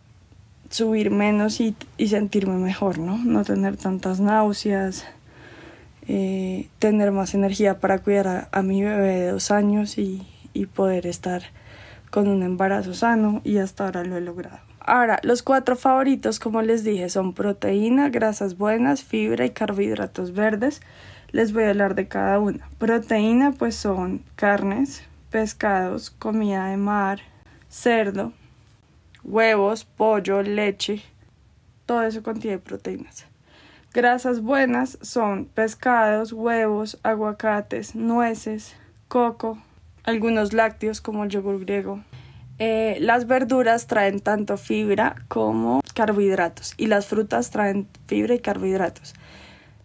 subir 0.71 1.11
menos 1.11 1.59
y, 1.59 1.75
sentirme 1.99 2.59
mejor, 2.59 3.01
¿no? 3.01 3.19
No 3.19 3.43
tener 3.43 3.77
tantas 3.77 4.21
náuseas, 4.21 5.05
eh, 6.07 6.69
tener 6.79 7.11
más 7.11 7.35
energía 7.35 7.81
para 7.81 7.99
cuidar 7.99 8.47
a, 8.53 8.63
mi 8.63 8.85
bebé 8.85 9.19
de 9.19 9.31
dos 9.33 9.51
años 9.51 9.99
y, 9.99 10.29
y 10.53 10.67
poder 10.67 11.09
estar 11.09 11.43
con 12.15 12.29
un 12.29 12.45
embarazo 12.45 12.95
sano 12.95 13.41
y 13.43 13.59
hasta 13.59 13.87
ahora 13.87 14.05
lo 14.05 14.17
he 14.17 14.21
logrado. 14.21 14.61
Ahora, 14.79 15.19
los 15.25 15.43
cuatro 15.43 15.75
favoritos, 15.75 16.39
como 16.39 16.63
les 16.63 16.85
dije, 16.85 17.09
son 17.09 17.33
proteína, 17.33 18.09
grasas 18.09 18.57
buenas, 18.57 19.03
fibra 19.03 19.45
y 19.47 19.51
carbohidratos 19.51 20.33
verdes. 20.33 20.81
Les 21.33 21.53
voy 21.53 21.65
a 21.65 21.71
hablar 21.71 21.97
de 21.97 22.07
cada 22.07 22.39
una. 22.39 22.69
Proteína, 22.79 23.51
pues 23.51 23.75
son 23.75 24.23
carnes, 24.37 25.03
pescados, 25.31 26.11
comida 26.11 26.67
de 26.67 26.77
mar, 26.77 27.19
cerdo, 27.69 28.33
huevos, 29.25 29.85
pollo, 29.85 30.41
leche. 30.43 31.03
Todo 31.85 32.05
eso 32.05 32.23
contiene 32.23 32.59
proteínas. 32.59 33.27
Grasas 33.93 34.41
buenas 34.41 34.99
son 35.03 35.47
pescados, 35.47 36.33
huevos, 36.33 36.97
aguacates, 37.03 37.97
nueces, 37.97 38.77
coco, 39.09 39.59
algunos 40.05 40.53
lácteos 40.53 41.01
como 41.01 41.25
el 41.25 41.31
yogur 41.31 41.61
griego. 41.61 42.01
Eh, 42.59 42.99
las 43.01 43.27
verduras 43.27 43.89
traen 43.89 44.21
tanto 44.21 44.57
fibra 44.57 45.17
como 45.27 45.81
carbohidratos 45.93 46.75
y 46.77 46.87
las 46.87 47.07
frutas 47.07 47.51
traen 47.51 47.89
fibra 48.07 48.35
y 48.35 48.39
carbohidratos. 48.39 49.15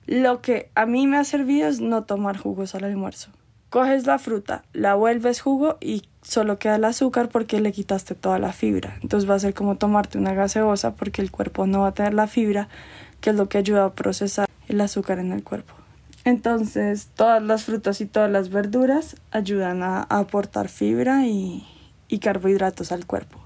Lo 0.06 0.42
que 0.42 0.70
a 0.76 0.86
mí 0.86 1.08
me 1.08 1.18
ha 1.18 1.24
servido 1.24 1.68
es 1.68 1.82
no 1.82 2.04
tomar 2.04 2.38
jugos 2.38 2.76
al 2.76 2.84
almuerzo. 2.84 3.32
Coges 3.70 4.08
la 4.08 4.18
fruta, 4.18 4.64
la 4.74 4.96
vuelves 4.96 5.42
jugo 5.42 5.78
y 5.80 6.04
solo 6.24 6.58
queda 6.58 6.76
el 6.76 6.86
azúcar 6.86 7.30
porque 7.30 7.60
le 7.60 7.72
quitaste 7.72 8.16
toda 8.16 8.40
la 8.40 8.52
fibra. 8.52 8.98
Entonces 9.02 9.30
va 9.30 9.36
a 9.36 9.40
ser 9.40 9.54
como 9.54 9.76
tomarte 9.76 10.18
una 10.18 10.34
gaseosa 10.34 10.96
porque 10.96 11.22
el 11.22 11.30
cuerpo 11.30 11.68
no 11.68 11.82
va 11.82 11.90
a 11.90 11.94
tener 11.94 12.16
la 12.16 12.28
fibra, 12.28 12.68
que 13.22 13.30
es 13.30 13.36
lo 13.36 13.48
que 13.50 13.60
ayuda 13.60 13.86
a 13.86 13.94
procesar 13.94 14.48
el 14.68 14.82
azúcar 14.82 15.20
en 15.20 15.32
el 15.32 15.44
cuerpo. 15.44 15.79
Entonces, 16.26 17.10
todas 17.16 17.42
las 17.42 17.64
frutas 17.64 18.02
y 18.02 18.06
todas 18.06 18.30
las 18.30 18.50
verduras 18.50 19.16
ayudan 19.32 19.84
a, 19.84 20.04
aportar 20.04 20.70
fibra 20.70 21.26
y, 21.26 21.66
y 22.08 22.20
carbohidratos 22.20 22.92
al 22.92 23.06
cuerpo. 23.06 23.40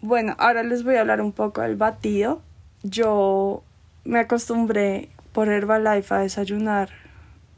Bueno, 0.00 0.34
ahora 0.38 0.62
les 0.62 0.84
voy 0.84 0.96
a 0.96 1.00
hablar 1.00 1.20
un 1.20 1.32
poco 1.32 1.62
del 1.62 1.76
batido. 1.76 2.40
Yo 2.82 3.62
me 4.04 4.20
acostumbré 4.20 5.08
por 5.32 5.48
Herbalife 5.48 6.14
a 6.14 6.18
desayunar 6.18 6.90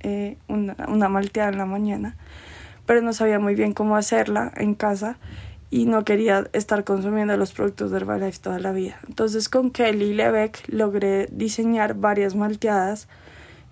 eh, 0.01 0.37
una, 0.49 0.77
una 0.89 1.09
malteada 1.09 1.51
en 1.51 1.59
la 1.59 1.67
mañana, 1.67 2.17
pero 2.87 3.03
no 3.03 3.13
sabía 3.13 3.39
muy 3.39 3.55
bien 3.55 3.73
cómo 3.73 3.97
hacerla 3.97 4.53
en 4.57 4.75
casa 4.75 5.19
y 5.71 5.85
no 5.85 6.05
quería 6.05 6.49
estar 6.53 6.85
consumiendo 6.85 7.37
los 7.37 7.53
productos 7.53 7.91
de 7.91 7.99
Herbalife 7.99 8.39
toda 8.41 8.59
la 8.59 8.73
vida. 8.73 8.99
Entonces 9.07 9.49
con 9.49 9.71
Kelly 9.71 10.15
Lebeck 10.15 10.65
logré 10.69 11.29
diseñar 11.31 11.95
varias 11.95 12.35
malteadas 12.35 13.09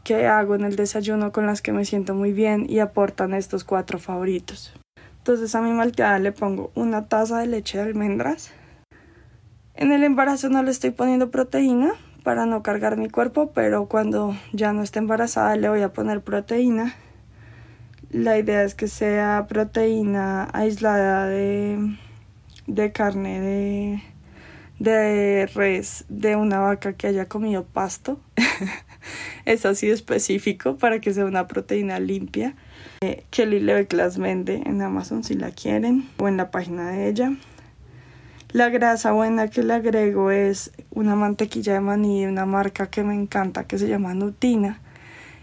que 0.06 0.28
hago 0.28 0.54
en 0.54 0.62
el 0.62 0.76
desayuno 0.76 1.32
con 1.32 1.46
las 1.46 1.62
que 1.62 1.72
me 1.72 1.84
siento 1.84 2.14
muy 2.14 2.32
bien 2.32 2.64
y 2.68 2.78
aportan 2.78 3.34
estos 3.34 3.64
cuatro 3.64 3.98
favoritos. 3.98 4.72
Entonces 5.18 5.52
a 5.56 5.60
mi 5.60 5.72
malteada 5.72 6.20
le 6.20 6.30
pongo 6.30 6.70
una 6.76 7.08
taza 7.08 7.40
de 7.40 7.48
leche 7.48 7.78
de 7.78 7.84
almendras. 7.86 8.52
En 9.74 9.90
el 9.90 10.04
embarazo 10.04 10.48
no 10.48 10.62
le 10.62 10.70
estoy 10.70 10.92
poniendo 10.92 11.32
proteína 11.32 11.90
para 12.22 12.46
no 12.46 12.62
cargar 12.62 12.96
mi 12.96 13.10
cuerpo, 13.10 13.50
pero 13.52 13.86
cuando 13.86 14.36
ya 14.52 14.72
no 14.72 14.84
esté 14.84 15.00
embarazada 15.00 15.56
le 15.56 15.68
voy 15.68 15.82
a 15.82 15.92
poner 15.92 16.20
proteína. 16.20 16.94
La 18.08 18.38
idea 18.38 18.62
es 18.62 18.76
que 18.76 18.86
sea 18.86 19.46
proteína 19.48 20.48
aislada 20.52 21.26
de, 21.26 21.96
de 22.68 22.92
carne 22.92 23.40
de, 23.40 24.02
de 24.78 25.46
res 25.52 26.04
de 26.08 26.36
una 26.36 26.60
vaca 26.60 26.92
que 26.92 27.08
haya 27.08 27.26
comido 27.26 27.64
pasto. 27.64 28.20
es 29.44 29.66
así 29.66 29.90
específico 29.90 30.76
para 30.76 31.00
que 31.00 31.12
sea 31.12 31.24
una 31.24 31.46
proteína 31.46 31.98
limpia. 32.00 32.54
Eh, 33.00 33.24
Kelly 33.30 33.60
las 33.60 34.18
vende 34.18 34.62
en 34.64 34.80
Amazon 34.82 35.24
si 35.24 35.34
la 35.34 35.50
quieren 35.50 36.08
o 36.18 36.28
en 36.28 36.36
la 36.36 36.50
página 36.50 36.90
de 36.90 37.08
ella. 37.08 37.32
La 38.52 38.70
grasa 38.70 39.12
buena 39.12 39.48
que 39.48 39.62
le 39.62 39.74
agrego 39.74 40.30
es 40.30 40.72
una 40.90 41.14
mantequilla 41.14 41.74
de 41.74 41.80
maní 41.80 42.22
de 42.22 42.28
una 42.28 42.46
marca 42.46 42.88
que 42.88 43.02
me 43.02 43.14
encanta 43.14 43.66
que 43.66 43.78
se 43.78 43.88
llama 43.88 44.14
Nutina. 44.14 44.80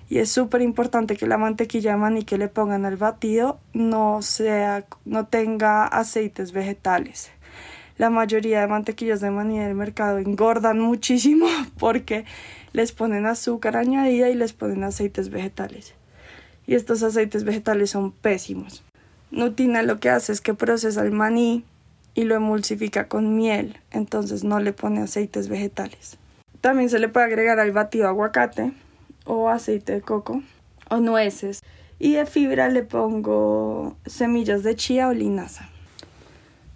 Y 0.10 0.19
es 0.19 0.30
súper 0.30 0.62
importante 0.62 1.15
que 1.15 1.28
la 1.28 1.38
mantequilla 1.38 1.91
de 1.91 1.97
maní 1.97 2.23
que 2.23 2.38
le 2.38 2.47
pongan 2.47 2.86
al 2.86 2.97
batido 2.97 3.60
no, 3.73 4.21
sea, 4.21 4.86
no 5.06 5.28
tenga 5.28 5.86
aceites 5.86 6.52
vegetales 6.52 7.32
la 7.97 8.10
mayoría 8.10 8.62
de 8.62 8.67
mantequillas 8.67 9.21
de 9.21 9.32
maní 9.32 9.60
del 9.60 9.76
mercado 9.76 10.17
engordan 10.17 10.80
muchísimo 10.80 11.47
porque 11.80 12.26
les 12.74 12.92
ponen 12.92 13.26
azúcar 13.26 13.78
añadida 13.78 14.30
y 14.30 14.36
les 14.36 14.54
ponen 14.54 14.84
aceites 14.84 15.30
vegetales. 15.30 15.94
Y 16.68 16.76
estos 16.76 17.04
aceites 17.04 17.44
vegetales 17.44 17.92
son 17.92 18.12
pésimos. 18.12 18.84
Nutina 19.32 19.84
lo 19.84 20.00
que 20.00 20.10
hace 20.10 20.32
es 20.32 20.42
que 20.42 20.54
procesa 20.54 21.02
el 21.02 21.12
maní 21.12 21.64
y 22.16 22.24
lo 22.24 22.36
emulsifica 22.36 23.08
con 23.08 23.36
miel, 23.36 23.78
entonces 23.92 24.44
no 24.44 24.60
le 24.60 24.74
pone 24.74 25.02
aceites 25.02 25.48
vegetales. 25.48 26.18
También 26.62 26.90
se 26.90 27.00
le 27.00 27.10
puede 27.10 27.26
agregar 27.26 27.60
al 27.60 27.72
batido 27.72 28.08
aguacate 28.08 28.74
o 29.26 29.50
aceite 29.50 29.94
de 29.94 30.02
coco 30.02 30.42
o 30.90 30.98
nueces. 30.98 31.62
Y 32.00 32.14
de 32.14 32.26
fibra 32.26 32.70
le 32.70 32.84
pongo 32.84 33.96
semillas 34.06 34.64
de 34.64 34.76
chía 34.76 35.08
o 35.08 35.14
linaza. 35.14 35.70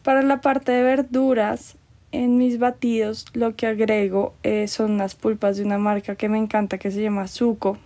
Para 0.03 0.21
la 0.21 0.41
parte 0.41 0.71
de 0.71 0.83
verduras, 0.83 1.75
en 2.11 2.37
mis 2.37 2.59
batidos 2.59 3.25
lo 3.33 3.55
que 3.55 3.67
agrego 3.67 4.33
eh, 4.43 4.67
son 4.67 4.97
las 4.97 5.15
pulpas 5.15 5.57
de 5.57 5.63
una 5.63 5.77
marca 5.77 6.15
que 6.15 6.29
me 6.29 6.37
encanta 6.37 6.77
que 6.77 6.91
se 6.91 7.01
llama 7.01 7.27
Zuko. 7.27 7.77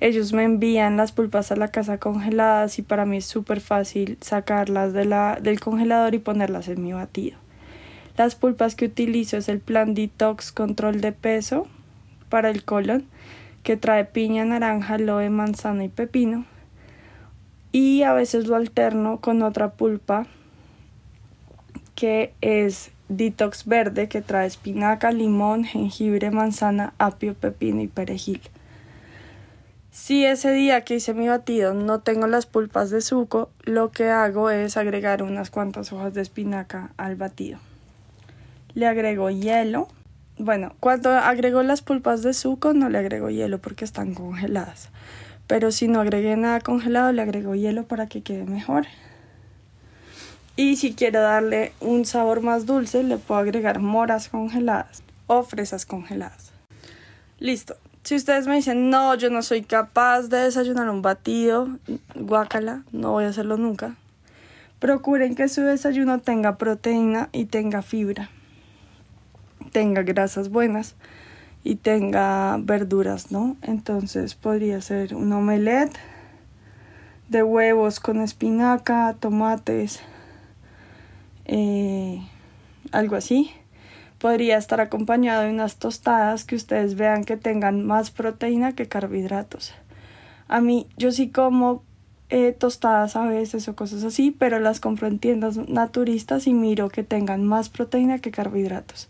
Ellos 0.00 0.32
me 0.32 0.44
envían 0.44 0.96
las 0.96 1.12
pulpas 1.12 1.50
a 1.50 1.56
la 1.56 1.68
casa 1.68 1.98
congeladas 1.98 2.78
y 2.78 2.82
para 2.82 3.04
mí 3.04 3.16
es 3.16 3.26
súper 3.26 3.60
fácil 3.60 4.16
sacarlas 4.20 4.92
de 4.92 5.04
la, 5.04 5.38
del 5.42 5.60
congelador 5.60 6.14
y 6.14 6.18
ponerlas 6.18 6.68
en 6.68 6.82
mi 6.82 6.92
batido. 6.92 7.36
Las 8.16 8.34
pulpas 8.34 8.74
que 8.74 8.86
utilizo 8.86 9.36
es 9.36 9.48
el 9.48 9.60
plan 9.60 9.94
Detox 9.94 10.52
Control 10.52 11.00
de 11.00 11.12
Peso 11.12 11.66
para 12.28 12.50
el 12.50 12.64
colon, 12.64 13.06
que 13.62 13.76
trae 13.76 14.04
piña, 14.04 14.44
naranja, 14.44 14.94
aloe, 14.94 15.30
manzana 15.30 15.84
y 15.84 15.88
pepino. 15.88 16.44
Y 17.72 18.02
a 18.02 18.12
veces 18.12 18.46
lo 18.46 18.56
alterno 18.56 19.20
con 19.20 19.42
otra 19.42 19.72
pulpa 19.72 20.26
que 21.94 22.32
es 22.40 22.92
Detox 23.08 23.66
Verde, 23.66 24.08
que 24.08 24.22
trae 24.22 24.46
espinaca, 24.46 25.10
limón, 25.10 25.64
jengibre, 25.64 26.30
manzana, 26.30 26.92
apio, 26.98 27.34
pepino 27.34 27.80
y 27.80 27.88
perejil. 27.88 28.42
Si 29.90 30.24
ese 30.24 30.52
día 30.52 30.82
que 30.84 30.96
hice 30.96 31.12
mi 31.12 31.28
batido 31.28 31.74
no 31.74 32.00
tengo 32.00 32.26
las 32.26 32.46
pulpas 32.46 32.90
de 32.90 33.00
suco, 33.00 33.50
lo 33.64 33.90
que 33.90 34.10
hago 34.10 34.48
es 34.48 34.76
agregar 34.76 35.22
unas 35.22 35.50
cuantas 35.50 35.92
hojas 35.92 36.14
de 36.14 36.22
espinaca 36.22 36.92
al 36.96 37.16
batido. 37.16 37.58
Le 38.74 38.86
agrego 38.86 39.28
hielo. 39.30 39.88
Bueno, 40.38 40.74
cuando 40.78 41.10
agrego 41.10 41.62
las 41.62 41.82
pulpas 41.82 42.22
de 42.22 42.32
suco 42.32 42.74
no 42.74 42.88
le 42.88 42.98
agrego 42.98 43.28
hielo 43.28 43.58
porque 43.58 43.84
están 43.84 44.14
congeladas. 44.14 44.90
Pero 45.48 45.72
si 45.72 45.88
no 45.88 46.00
agregué 46.00 46.36
nada 46.36 46.60
congelado, 46.60 47.10
le 47.10 47.22
agrego 47.22 47.54
hielo 47.54 47.84
para 47.84 48.06
que 48.06 48.22
quede 48.22 48.44
mejor. 48.44 48.86
Y 50.58 50.74
si 50.74 50.92
quiero 50.92 51.20
darle 51.20 51.72
un 51.78 52.04
sabor 52.04 52.40
más 52.42 52.66
dulce, 52.66 53.04
le 53.04 53.16
puedo 53.16 53.38
agregar 53.38 53.78
moras 53.78 54.28
congeladas 54.28 55.04
o 55.28 55.44
fresas 55.44 55.86
congeladas. 55.86 56.50
Listo, 57.38 57.76
si 58.02 58.16
ustedes 58.16 58.48
me 58.48 58.56
dicen, 58.56 58.90
no, 58.90 59.14
yo 59.14 59.30
no 59.30 59.42
soy 59.42 59.62
capaz 59.62 60.22
de 60.22 60.38
desayunar 60.38 60.90
un 60.90 61.00
batido, 61.00 61.68
guácala, 62.16 62.82
no 62.90 63.12
voy 63.12 63.26
a 63.26 63.28
hacerlo 63.28 63.56
nunca. 63.56 63.94
Procuren 64.80 65.36
que 65.36 65.46
su 65.46 65.62
desayuno 65.62 66.18
tenga 66.18 66.56
proteína 66.56 67.28
y 67.30 67.44
tenga 67.44 67.82
fibra, 67.82 68.28
tenga 69.70 70.02
grasas 70.02 70.48
buenas 70.48 70.96
y 71.62 71.76
tenga 71.76 72.56
verduras, 72.58 73.30
¿no? 73.30 73.56
Entonces 73.62 74.34
podría 74.34 74.80
ser 74.80 75.14
un 75.14 75.32
omelette 75.32 75.96
de 77.28 77.44
huevos 77.44 78.00
con 78.00 78.20
espinaca, 78.20 79.14
tomates, 79.20 80.00
eh, 81.48 82.20
algo 82.92 83.16
así 83.16 83.50
podría 84.18 84.58
estar 84.58 84.80
acompañado 84.80 85.42
de 85.42 85.50
unas 85.50 85.76
tostadas 85.76 86.44
que 86.44 86.56
ustedes 86.56 86.96
vean 86.96 87.24
que 87.24 87.36
tengan 87.36 87.86
más 87.86 88.10
proteína 88.10 88.74
que 88.74 88.88
carbohidratos. 88.88 89.74
A 90.48 90.60
mí, 90.60 90.86
yo 90.96 91.12
sí 91.12 91.28
como 91.28 91.82
eh, 92.30 92.52
tostadas 92.52 93.16
a 93.16 93.26
veces 93.26 93.68
o 93.68 93.76
cosas 93.76 94.04
así, 94.04 94.34
pero 94.36 94.58
las 94.58 94.80
compro 94.80 95.06
en 95.06 95.18
tiendas 95.18 95.56
naturistas 95.68 96.46
y 96.46 96.52
miro 96.52 96.88
que 96.88 97.04
tengan 97.04 97.44
más 97.44 97.68
proteína 97.68 98.18
que 98.18 98.30
carbohidratos. 98.30 99.08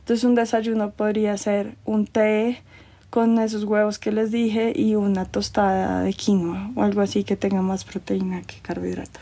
Entonces 0.00 0.24
un 0.24 0.34
desayuno 0.34 0.90
podría 0.90 1.36
ser 1.36 1.76
un 1.84 2.06
té 2.06 2.62
con 3.10 3.38
esos 3.38 3.64
huevos 3.64 3.98
que 3.98 4.10
les 4.10 4.30
dije 4.30 4.72
y 4.74 4.94
una 4.96 5.24
tostada 5.24 6.02
de 6.02 6.12
quinoa 6.12 6.70
o 6.74 6.82
algo 6.82 7.00
así 7.00 7.24
que 7.24 7.36
tenga 7.36 7.62
más 7.62 7.84
proteína 7.84 8.42
que 8.42 8.56
carbohidrato. 8.60 9.20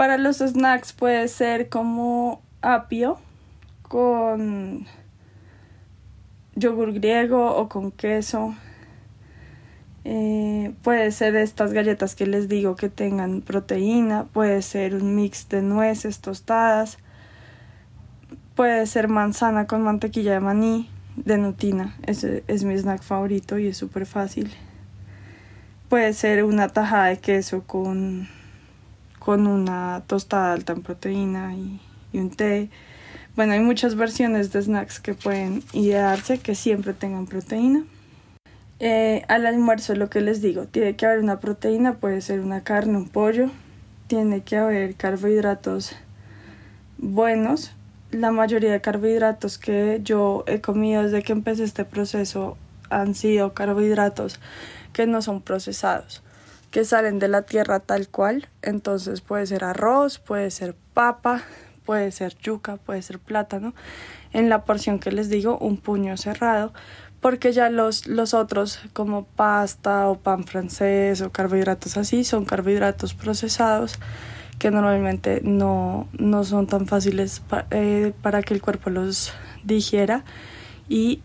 Para 0.00 0.16
los 0.16 0.38
snacks 0.38 0.94
puede 0.94 1.28
ser 1.28 1.68
como 1.68 2.40
apio, 2.62 3.18
con 3.82 4.86
yogur 6.54 6.94
griego 6.94 7.54
o 7.54 7.68
con 7.68 7.92
queso. 7.92 8.54
Eh, 10.04 10.72
puede 10.82 11.12
ser 11.12 11.36
estas 11.36 11.74
galletas 11.74 12.14
que 12.14 12.26
les 12.26 12.48
digo 12.48 12.76
que 12.76 12.88
tengan 12.88 13.42
proteína, 13.42 14.24
puede 14.24 14.62
ser 14.62 14.94
un 14.94 15.16
mix 15.16 15.50
de 15.50 15.60
nueces 15.60 16.20
tostadas, 16.20 16.96
puede 18.54 18.86
ser 18.86 19.08
manzana 19.08 19.66
con 19.66 19.82
mantequilla 19.82 20.32
de 20.32 20.40
maní, 20.40 20.88
de 21.16 21.36
nutina, 21.36 21.94
ese 22.06 22.42
es 22.48 22.64
mi 22.64 22.74
snack 22.74 23.02
favorito 23.02 23.58
y 23.58 23.66
es 23.66 23.76
súper 23.76 24.06
fácil. 24.06 24.50
Puede 25.90 26.14
ser 26.14 26.42
una 26.44 26.68
tajada 26.68 27.08
de 27.08 27.18
queso 27.18 27.64
con, 27.66 28.39
con 29.30 29.46
una 29.46 30.02
tostada 30.08 30.52
alta 30.52 30.72
en 30.72 30.82
proteína 30.82 31.54
y, 31.54 31.80
y 32.12 32.18
un 32.18 32.30
té. 32.30 32.68
Bueno, 33.36 33.52
hay 33.52 33.60
muchas 33.60 33.94
versiones 33.94 34.50
de 34.50 34.60
snacks 34.60 34.98
que 34.98 35.14
pueden 35.14 35.62
idearse 35.72 36.38
que 36.38 36.56
siempre 36.56 36.94
tengan 36.94 37.28
proteína. 37.28 37.84
Eh, 38.80 39.22
al 39.28 39.46
almuerzo 39.46 39.94
lo 39.94 40.10
que 40.10 40.20
les 40.20 40.42
digo, 40.42 40.64
tiene 40.64 40.96
que 40.96 41.06
haber 41.06 41.20
una 41.20 41.38
proteína, 41.38 41.94
puede 41.94 42.22
ser 42.22 42.40
una 42.40 42.64
carne, 42.64 42.96
un 42.96 43.08
pollo, 43.08 43.50
tiene 44.08 44.40
que 44.40 44.56
haber 44.56 44.96
carbohidratos 44.96 45.94
buenos. 46.98 47.70
La 48.10 48.32
mayoría 48.32 48.72
de 48.72 48.80
carbohidratos 48.80 49.58
que 49.58 50.00
yo 50.02 50.42
he 50.48 50.60
comido 50.60 51.04
desde 51.04 51.22
que 51.22 51.30
empecé 51.30 51.62
este 51.62 51.84
proceso 51.84 52.58
han 52.88 53.14
sido 53.14 53.54
carbohidratos 53.54 54.40
que 54.92 55.06
no 55.06 55.22
son 55.22 55.40
procesados, 55.40 56.20
que 56.70 56.84
salen 56.84 57.18
de 57.18 57.28
la 57.28 57.42
tierra 57.42 57.80
tal 57.80 58.08
cual. 58.08 58.48
Entonces 58.62 59.20
puede 59.20 59.46
ser 59.46 59.64
arroz, 59.64 60.18
puede 60.18 60.50
ser 60.50 60.74
papa, 60.94 61.42
puede 61.84 62.12
ser 62.12 62.36
yuca, 62.38 62.76
puede 62.76 63.02
ser 63.02 63.18
plátano, 63.18 63.74
en 64.32 64.48
la 64.48 64.64
porción 64.64 64.98
que 64.98 65.10
les 65.10 65.28
digo, 65.28 65.58
un 65.58 65.76
puño 65.76 66.16
cerrado, 66.16 66.72
porque 67.20 67.52
ya 67.52 67.68
los, 67.68 68.06
los 68.06 68.32
otros 68.34 68.80
como 68.92 69.24
pasta 69.24 70.08
o 70.08 70.18
pan 70.18 70.44
francés 70.44 71.20
o 71.20 71.30
carbohidratos 71.30 71.96
así 71.96 72.24
son 72.24 72.44
carbohidratos 72.44 73.14
procesados 73.14 73.98
que 74.60 74.70
normalmente 74.70 75.40
no, 75.42 76.06
no 76.18 76.44
son 76.44 76.66
tan 76.66 76.86
fáciles 76.86 77.42
eh, 77.70 78.12
para 78.22 78.42
que 78.42 78.54
el 78.54 78.60
cuerpo 78.60 78.90
los 78.90 79.32
digiera 79.64 80.22
y 80.88 81.22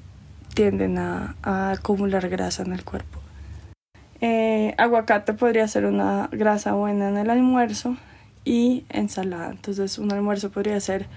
tienden 0.53 0.97
a, 0.97 1.35
acumular 1.43 2.29
grasa 2.29 2.63
en 2.63 2.71
el 2.71 2.85
cuerpo. 2.85 3.24
Eh, 4.21 4.73
aguacate 4.77 5.33
podría 5.33 5.67
ser 5.67 5.85
una 5.85 6.29
grasa 6.31 6.73
buena 6.73 7.09
en 7.09 7.17
el 7.17 7.29
almuerzo 7.29 7.97
y 8.45 8.85
ensalada. 8.89 9.49
Entonces 9.51 9.97
un 9.97 10.11
almuerzo 10.11 10.51
podría 10.51 10.79
ser 10.79 11.07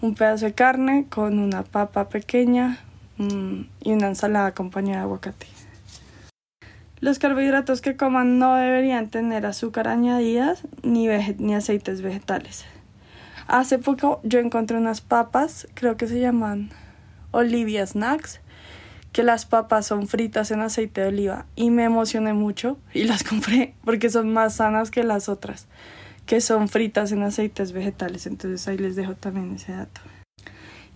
un 0.00 0.14
pedazo 0.14 0.46
de 0.46 0.52
carne 0.52 1.06
con 1.08 1.38
una 1.38 1.62
papa 1.62 2.08
pequeña 2.08 2.78
mm, 3.16 3.60
y 3.82 3.92
una 3.92 4.08
ensalada 4.08 4.46
acompañada 4.46 4.98
de 4.98 5.02
aguacate. 5.04 5.46
Los 7.00 7.20
carbohidratos 7.20 7.80
que 7.80 7.96
coman 7.96 8.38
no 8.38 8.56
deberían 8.56 9.08
tener 9.08 9.46
azúcar 9.46 9.86
añadidas 9.86 10.64
ni, 10.82 11.06
ni 11.38 11.54
aceites 11.54 12.02
vegetales. 12.02 12.64
Hace 13.46 13.78
poco 13.78 14.20
yo 14.24 14.40
encontré 14.40 14.76
unas 14.76 15.00
papas, 15.00 15.68
creo 15.74 15.96
que 15.96 16.08
se 16.08 16.20
llaman 16.20 16.70
Olivia 17.30 17.86
Snacks, 17.86 18.40
que 19.12 19.22
las 19.22 19.46
papas 19.46 19.86
son 19.86 20.06
fritas 20.06 20.50
en 20.50 20.60
aceite 20.60 21.00
de 21.00 21.08
oliva 21.08 21.46
y 21.56 21.70
me 21.70 21.84
emocioné 21.84 22.32
mucho 22.32 22.78
y 22.92 23.04
las 23.04 23.24
compré 23.28 23.74
porque 23.84 24.10
son 24.10 24.32
más 24.32 24.56
sanas 24.56 24.90
que 24.90 25.02
las 25.04 25.28
otras 25.28 25.66
que 26.28 26.42
son 26.42 26.68
fritas 26.68 27.10
en 27.10 27.22
aceites 27.22 27.72
vegetales. 27.72 28.26
Entonces 28.26 28.68
ahí 28.68 28.76
les 28.76 28.94
dejo 28.94 29.14
también 29.14 29.54
ese 29.54 29.72
dato. 29.72 30.02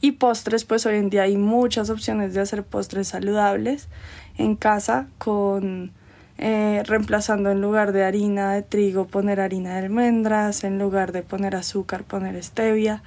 Y 0.01 0.12
postres, 0.12 0.64
pues 0.64 0.85
hoy 0.85 0.96
en 0.96 1.09
día 1.11 1.22
hay 1.22 1.38
muchas 1.38 1.88
opciones 1.88 2.35
de 2.35 2.40
hacer 2.40 2.64
postres 2.64 3.09
saludables 3.09 3.88
en 4.37 4.57
casa 4.57 5.07
con 5.16 5.92
eh, 6.37 6.83
reemplazando 6.87 7.51
en 7.51 7.62
lugar 7.62 7.92
de 7.92 8.05
harina 8.05 8.53
de 8.53 8.62
trigo 8.62 9.07
poner 9.07 9.40
harina 9.40 9.72
de 9.72 9.87
almendras, 9.87 10.64
en 10.64 10.79
lugar 10.79 11.12
de 11.12 11.22
poner 11.22 11.57
azúcar 11.57 12.05
poner 12.05 12.42
stevia. 12.44 13.03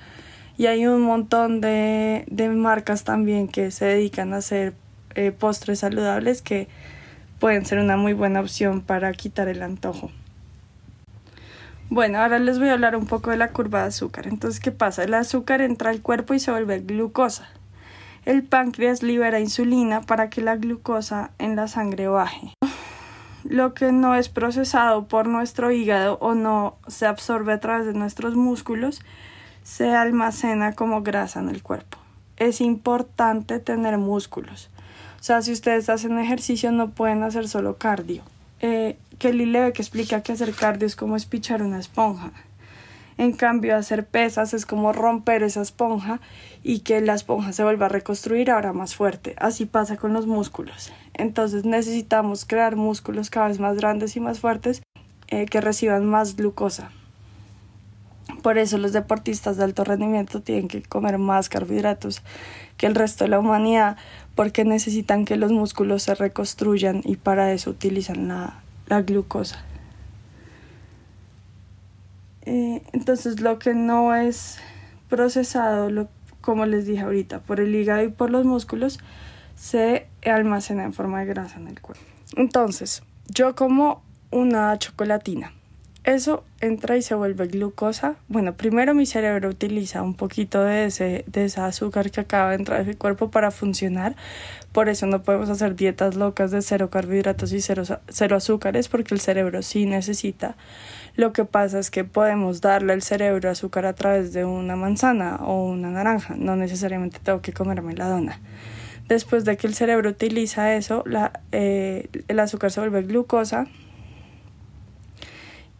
Y 0.57 0.65
hay 0.65 0.87
un 0.87 1.01
montón 1.01 1.61
de, 1.61 2.23
de 2.27 2.49
marcas 2.49 3.03
también 3.03 3.49
que 3.49 3.69
se 3.69 3.85
dedican 3.85 4.33
a 4.33 4.37
hacer 4.37 4.73
eh, 5.15 5.31
postres 5.31 5.79
saludables 5.79 6.41
que 6.41 6.67
pueden 7.39 7.65
ser 7.65 7.79
una 7.79 7.97
muy 7.97 8.13
buena 8.13 8.41
opción 8.41 8.81
para 8.81 9.11
quitar 9.13 9.47
el 9.47 9.63
antojo. 9.63 10.11
Bueno, 11.89 12.19
ahora 12.19 12.39
les 12.39 12.57
voy 12.57 12.69
a 12.69 12.73
hablar 12.73 12.95
un 12.95 13.05
poco 13.05 13.29
de 13.29 13.37
la 13.37 13.49
curva 13.49 13.81
de 13.81 13.87
azúcar. 13.87 14.27
Entonces, 14.27 14.59
¿qué 14.59 14.71
pasa? 14.71 15.03
El 15.03 15.13
azúcar 15.13 15.61
entra 15.61 15.91
al 15.91 16.01
cuerpo 16.01 16.33
y 16.33 16.39
se 16.39 16.51
vuelve 16.51 16.79
glucosa. 16.79 17.47
El 18.25 18.43
páncreas 18.43 19.03
libera 19.03 19.39
insulina 19.39 20.01
para 20.01 20.31
que 20.31 20.41
la 20.41 20.55
glucosa 20.55 21.29
en 21.37 21.55
la 21.55 21.67
sangre 21.67 22.07
baje. 22.07 22.53
Lo 23.43 23.75
que 23.75 23.91
no 23.91 24.15
es 24.15 24.29
procesado 24.29 25.07
por 25.07 25.27
nuestro 25.27 25.71
hígado 25.71 26.17
o 26.21 26.33
no 26.33 26.77
se 26.87 27.05
absorbe 27.05 27.53
a 27.53 27.59
través 27.59 27.85
de 27.85 27.93
nuestros 27.93 28.35
músculos 28.35 29.01
se 29.61 29.93
almacena 29.93 30.73
como 30.73 31.03
grasa 31.03 31.39
en 31.39 31.49
el 31.49 31.61
cuerpo. 31.61 31.99
Es 32.37 32.61
importante 32.61 33.59
tener 33.59 33.99
músculos. 33.99 34.71
Sea, 35.25 35.41
si 35.41 35.53
ustedes 35.53 35.89
hacen 35.89 36.19
ejercicio 36.19 36.71
no 36.71 36.91
pueden 36.91 37.23
hacer 37.23 37.47
solo 37.47 37.79
cardio. 37.79 38.21
Eh, 38.59 38.95
Kelly 39.17 39.51
que 39.73 39.81
explica 39.81 40.21
que 40.21 40.33
hacer 40.33 40.53
cardio 40.53 40.85
es 40.85 40.95
como 40.95 41.15
espichar 41.15 41.63
una 41.63 41.79
esponja. 41.79 42.31
En 43.17 43.31
cambio, 43.31 43.75
hacer 43.75 44.05
pesas 44.05 44.53
es 44.53 44.67
como 44.67 44.93
romper 44.93 45.41
esa 45.41 45.63
esponja 45.63 46.21
y 46.61 46.81
que 46.81 47.01
la 47.01 47.15
esponja 47.15 47.53
se 47.53 47.63
vuelva 47.63 47.87
a 47.87 47.89
reconstruir 47.89 48.51
ahora 48.51 48.71
más 48.71 48.93
fuerte. 48.93 49.33
Así 49.39 49.65
pasa 49.65 49.97
con 49.97 50.13
los 50.13 50.27
músculos. 50.27 50.93
Entonces 51.15 51.65
necesitamos 51.65 52.45
crear 52.45 52.75
músculos 52.75 53.31
cada 53.31 53.47
vez 53.47 53.59
más 53.59 53.77
grandes 53.77 54.15
y 54.15 54.19
más 54.19 54.39
fuertes 54.39 54.83
eh, 55.29 55.47
que 55.47 55.59
reciban 55.59 56.05
más 56.05 56.35
glucosa. 56.35 56.91
Por 58.41 58.57
eso 58.57 58.77
los 58.77 58.93
deportistas 58.93 59.57
de 59.57 59.63
alto 59.63 59.83
rendimiento 59.83 60.41
tienen 60.41 60.67
que 60.67 60.81
comer 60.81 61.17
más 61.17 61.49
carbohidratos 61.49 62.21
que 62.77 62.87
el 62.87 62.95
resto 62.95 63.23
de 63.23 63.29
la 63.29 63.39
humanidad 63.39 63.97
porque 64.35 64.65
necesitan 64.65 65.25
que 65.25 65.37
los 65.37 65.51
músculos 65.51 66.03
se 66.03 66.15
reconstruyan 66.15 67.01
y 67.03 67.15
para 67.15 67.51
eso 67.53 67.69
utilizan 67.69 68.27
la, 68.27 69.01
glucosa. 69.01 69.63
Eh, 72.43 72.83
entonces 72.93 73.39
lo 73.41 73.57
que 73.57 73.73
no 73.73 74.13
es 74.13 74.59
procesado, 75.09 75.89
lo, 75.89 76.07
como 76.41 76.65
les 76.65 76.85
dije 76.85 77.01
ahorita, 77.01 77.39
por 77.39 77.59
el 77.59 77.73
hígado 77.73 78.03
y 78.03 78.09
por 78.09 78.29
los 78.29 78.45
músculos, 78.45 78.99
se 79.55 80.07
almacena 80.25 80.83
en 80.83 80.93
forma 80.93 81.21
de 81.21 81.25
grasa 81.25 81.57
en 81.57 81.67
el 81.67 81.79
cuerpo. 81.79 82.03
Entonces, 82.35 83.03
yo 83.27 83.55
como 83.55 84.03
una 84.31 84.77
chocolatina 84.77 85.53
eso 86.05 86.43
entra 86.61 86.97
y 86.97 87.01
se 87.01 87.15
vuelve 87.15 87.47
glucosa. 87.47 88.15
Bueno, 88.27 88.53
primero 88.53 88.93
mi 88.93 89.07
cerebro 89.07 89.49
utiliza 89.49 90.03
un 90.03 90.13
poquito 90.13 90.63
de 90.63 90.85
ese, 90.85 91.25
de 91.25 91.45
ese 91.45 91.61
azúcar 91.61 92.11
que 92.11 92.21
acaba 92.21 92.51
de 92.51 92.57
entrar 92.57 92.81
en 92.81 92.87
mi 92.87 92.93
cuerpo 92.93 93.31
para 93.31 93.49
funcionar. 93.49 94.15
Por 94.71 94.87
eso 94.87 95.07
no 95.07 95.23
podemos 95.23 95.49
hacer 95.49 95.75
dietas 95.75 96.15
locas 96.15 96.51
de 96.51 96.61
cero 96.61 96.91
carbohidratos 96.91 97.51
y 97.53 97.61
cero, 97.61 97.81
cero 98.07 98.35
azúcares, 98.35 98.87
porque 98.87 99.15
el 99.15 99.19
cerebro 99.19 99.63
sí 99.63 99.87
necesita. 99.87 100.55
Lo 101.15 101.33
que 101.33 101.43
pasa 101.43 101.79
es 101.79 101.89
que 101.89 102.03
podemos 102.03 102.61
darle 102.61 102.93
al 102.93 103.01
cerebro 103.01 103.49
azúcar 103.49 103.87
a 103.87 103.93
través 103.93 104.31
de 104.31 104.45
una 104.45 104.75
manzana 104.75 105.37
o 105.37 105.65
una 105.65 105.89
naranja. 105.89 106.35
No 106.37 106.55
necesariamente 106.55 107.17
tengo 107.23 107.41
que 107.41 107.51
comerme 107.51 107.95
la 107.95 108.09
dona. 108.09 108.39
Después 109.07 109.43
de 109.43 109.57
que 109.57 109.65
el 109.65 109.73
cerebro 109.73 110.11
utiliza 110.11 110.75
eso, 110.75 111.01
la, 111.07 111.41
eh, 111.51 112.09
el 112.27 112.39
azúcar 112.39 112.69
se 112.69 112.79
vuelve 112.79 113.01
glucosa 113.01 113.67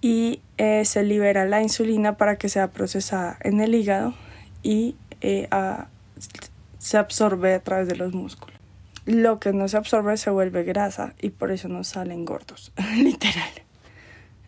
y 0.05 0.39
eh, 0.59 0.85
se 0.85 1.03
libera 1.03 1.45
la 1.45 1.63
insulina 1.63 2.15
para 2.15 2.35
que 2.35 2.47
sea 2.47 2.69
procesada 2.69 3.39
en 3.41 3.59
el 3.59 3.73
hígado 3.73 4.13
y 4.61 4.95
eh, 5.21 5.49
se 6.77 6.97
absorbe 6.99 7.55
a 7.55 7.59
través 7.63 7.87
de 7.87 7.95
los 7.95 8.13
músculos. 8.13 8.55
Lo 9.07 9.39
que 9.39 9.51
no 9.51 9.67
se 9.67 9.77
absorbe 9.77 10.15
se 10.17 10.29
vuelve 10.29 10.63
grasa 10.63 11.15
y 11.19 11.31
por 11.31 11.51
eso 11.51 11.69
nos 11.69 11.87
salen 11.87 12.23
gordos, 12.23 12.71
literal. 12.97 13.49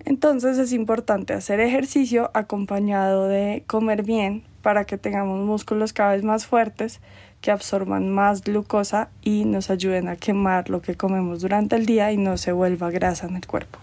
Entonces 0.05 0.59
es 0.59 0.73
importante 0.73 1.33
hacer 1.33 1.59
ejercicio 1.59 2.29
acompañado 2.35 3.27
de 3.27 3.63
comer 3.65 4.03
bien 4.03 4.43
para 4.61 4.85
que 4.85 4.99
tengamos 4.99 5.43
músculos 5.43 5.91
cada 5.91 6.11
vez 6.11 6.23
más 6.23 6.45
fuertes 6.45 6.99
que 7.41 7.49
absorban 7.49 8.11
más 8.11 8.43
glucosa 8.43 9.09
y 9.23 9.45
nos 9.45 9.71
ayuden 9.71 10.07
a 10.07 10.17
quemar 10.17 10.69
lo 10.69 10.83
que 10.83 10.93
comemos 10.93 11.41
durante 11.41 11.75
el 11.77 11.87
día 11.87 12.11
y 12.11 12.17
no 12.17 12.37
se 12.37 12.51
vuelva 12.51 12.91
grasa 12.91 13.25
en 13.25 13.37
el 13.37 13.47
cuerpo. 13.47 13.79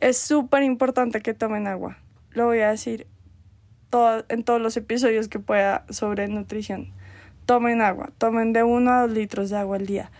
Es 0.00 0.16
súper 0.16 0.62
importante 0.62 1.20
que 1.20 1.34
tomen 1.34 1.66
agua. 1.66 1.98
Lo 2.30 2.46
voy 2.46 2.60
a 2.60 2.70
decir 2.70 3.06
en 4.28 4.44
todos 4.44 4.60
los 4.60 4.76
episodios 4.78 5.28
que 5.28 5.40
pueda 5.40 5.84
sobre 5.90 6.26
nutrición. 6.26 6.88
Tomen 7.44 7.82
agua, 7.82 8.10
tomen 8.16 8.54
de 8.54 8.62
1 8.62 8.90
a 8.90 9.02
2 9.02 9.10
litros 9.10 9.50
de 9.50 9.58
agua 9.58 9.76
al 9.76 9.86
día. 9.86 10.10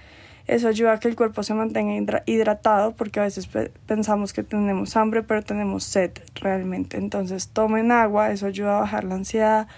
Eso 0.46 0.68
ayuda 0.68 0.92
a 0.94 1.00
que 1.00 1.08
el 1.08 1.16
cuerpo 1.16 1.42
se 1.44 1.54
mantenga 1.54 2.22
hidratado 2.26 2.94
porque 2.94 3.20
a 3.20 3.22
veces 3.22 3.48
pensamos 3.86 4.32
que 4.32 4.42
tenemos 4.42 4.96
hambre 4.96 5.22
pero 5.22 5.42
tenemos 5.42 5.84
sed 5.84 6.10
realmente. 6.34 6.98
Entonces 6.98 7.48
tomen 7.48 7.90
agua, 7.90 8.32
eso 8.32 8.46
ayuda 8.46 8.76
a 8.76 8.80
bajar 8.80 9.04
la 9.04 9.14
ansiedad, 9.14 9.68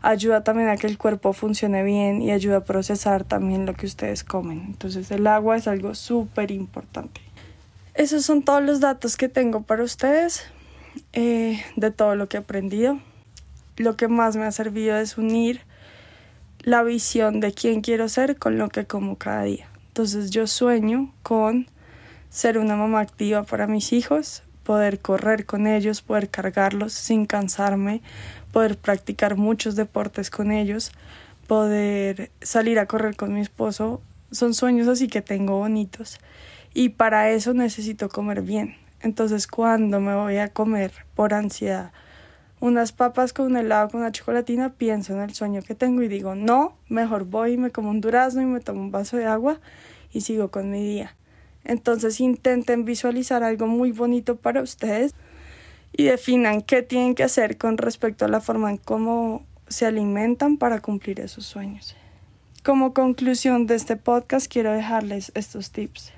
ayuda 0.00 0.42
también 0.42 0.68
a 0.68 0.76
que 0.76 0.86
el 0.86 0.96
cuerpo 0.96 1.32
funcione 1.34 1.82
bien 1.82 2.22
y 2.22 2.30
ayuda 2.30 2.58
a 2.58 2.64
procesar 2.64 3.24
también 3.24 3.66
lo 3.66 3.74
que 3.74 3.84
ustedes 3.84 4.24
comen. 4.24 4.62
Entonces 4.68 5.10
el 5.10 5.26
agua 5.26 5.56
es 5.56 5.68
algo 5.68 5.94
súper 5.94 6.50
importante. 6.50 7.20
Esos 8.00 8.24
son 8.24 8.40
todos 8.40 8.62
los 8.62 8.80
datos 8.80 9.18
que 9.18 9.28
tengo 9.28 9.60
para 9.60 9.82
ustedes 9.82 10.44
eh, 11.12 11.62
de 11.76 11.90
todo 11.90 12.16
lo 12.16 12.30
que 12.30 12.38
he 12.38 12.40
aprendido. 12.40 12.98
Lo 13.76 13.98
que 13.98 14.08
más 14.08 14.36
me 14.36 14.44
ha 14.44 14.52
servido 14.52 14.96
es 14.96 15.18
unir 15.18 15.60
la 16.60 16.82
visión 16.82 17.40
de 17.40 17.52
quién 17.52 17.82
quiero 17.82 18.08
ser 18.08 18.38
con 18.38 18.56
lo 18.56 18.70
que 18.70 18.86
como 18.86 19.18
cada 19.18 19.42
día. 19.42 19.68
Entonces 19.88 20.30
yo 20.30 20.46
sueño 20.46 21.12
con 21.22 21.66
ser 22.30 22.56
una 22.56 22.74
mamá 22.74 23.00
activa 23.00 23.42
para 23.42 23.66
mis 23.66 23.92
hijos, 23.92 24.44
poder 24.64 25.00
correr 25.00 25.44
con 25.44 25.66
ellos, 25.66 26.00
poder 26.00 26.30
cargarlos 26.30 26.94
sin 26.94 27.26
cansarme, 27.26 28.00
poder 28.50 28.78
practicar 28.78 29.36
muchos 29.36 29.76
deportes 29.76 30.30
con 30.30 30.52
ellos, 30.52 30.90
poder 31.46 32.30
salir 32.40 32.78
a 32.78 32.86
correr 32.86 33.16
con 33.16 33.34
mi 33.34 33.42
esposo. 33.42 34.00
Son 34.30 34.54
sueños 34.54 34.88
así 34.88 35.06
que 35.06 35.20
tengo 35.20 35.58
bonitos 35.58 36.18
y 36.74 36.90
para 36.90 37.30
eso 37.30 37.54
necesito 37.54 38.08
comer 38.08 38.42
bien. 38.42 38.76
Entonces 39.00 39.46
cuando 39.46 40.00
me 40.00 40.14
voy 40.14 40.36
a 40.36 40.48
comer 40.48 40.92
por 41.14 41.34
ansiedad 41.34 41.92
unas 42.60 42.92
papas 42.92 43.32
con 43.32 43.46
un 43.46 43.56
helado 43.56 43.88
con 43.88 44.00
una 44.00 44.12
chocolatina, 44.12 44.74
pienso 44.74 45.14
en 45.14 45.20
el 45.20 45.34
sueño 45.34 45.62
que 45.62 45.74
tengo 45.74 46.02
y 46.02 46.08
digo, 46.08 46.34
no, 46.34 46.76
mejor 46.88 47.24
voy 47.24 47.52
y 47.52 47.56
me 47.56 47.70
como 47.70 47.90
un 47.90 48.00
durazno 48.00 48.42
y 48.42 48.46
me 48.46 48.60
tomo 48.60 48.80
un 48.80 48.90
vaso 48.90 49.16
de 49.16 49.26
agua 49.26 49.58
y 50.12 50.20
sigo 50.20 50.50
con 50.50 50.70
mi 50.70 50.82
día. 50.82 51.16
Entonces 51.64 52.20
intenten 52.20 52.84
visualizar 52.84 53.42
algo 53.42 53.66
muy 53.66 53.92
bonito 53.92 54.36
para 54.36 54.62
ustedes 54.62 55.14
y 55.92 56.04
definan 56.04 56.62
qué 56.62 56.82
tienen 56.82 57.14
que 57.14 57.24
hacer 57.24 57.56
con 57.56 57.78
respecto 57.78 58.24
a 58.26 58.28
la 58.28 58.40
forma 58.40 58.70
en 58.70 58.76
cómo 58.76 59.44
se 59.68 59.86
alimentan 59.86 60.58
para 60.58 60.80
cumplir 60.80 61.20
esos 61.20 61.46
sueños. 61.46 61.96
Como 62.62 62.92
conclusión 62.92 63.66
de 63.66 63.76
este 63.76 63.96
podcast 63.96 64.52
quiero 64.52 64.72
dejarles 64.72 65.32
estos 65.34 65.70
tips. 65.70 66.12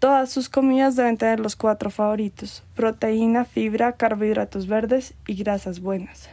Todas 0.00 0.30
sus 0.30 0.48
comidas 0.48 0.96
deben 0.96 1.18
tener 1.18 1.40
los 1.40 1.56
cuatro 1.56 1.90
favoritos, 1.90 2.64
proteína, 2.74 3.44
fibra, 3.44 3.92
carbohidratos 3.92 4.66
verdes 4.66 5.12
y 5.26 5.34
grasas 5.34 5.80
buenas. 5.80 6.30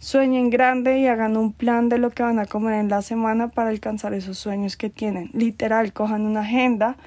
Sueñen 0.00 0.50
grande 0.50 0.98
y 0.98 1.06
hagan 1.06 1.38
un 1.38 1.54
plan 1.54 1.88
de 1.88 1.96
lo 1.96 2.10
que 2.10 2.22
van 2.22 2.38
a 2.38 2.44
comer 2.44 2.74
en 2.74 2.90
la 2.90 3.00
semana 3.00 3.48
para 3.48 3.70
alcanzar 3.70 4.12
esos 4.12 4.36
sueños 4.36 4.76
que 4.76 4.90
tienen. 4.90 5.30
Literal, 5.32 5.94
cojan 5.94 6.26
una 6.26 6.40
agenda 6.40 6.98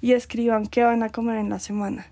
y 0.00 0.12
escriban 0.12 0.68
qué 0.68 0.84
van 0.84 1.02
a 1.02 1.08
comer 1.08 1.38
en 1.38 1.50
la 1.50 1.58
semana. 1.58 2.06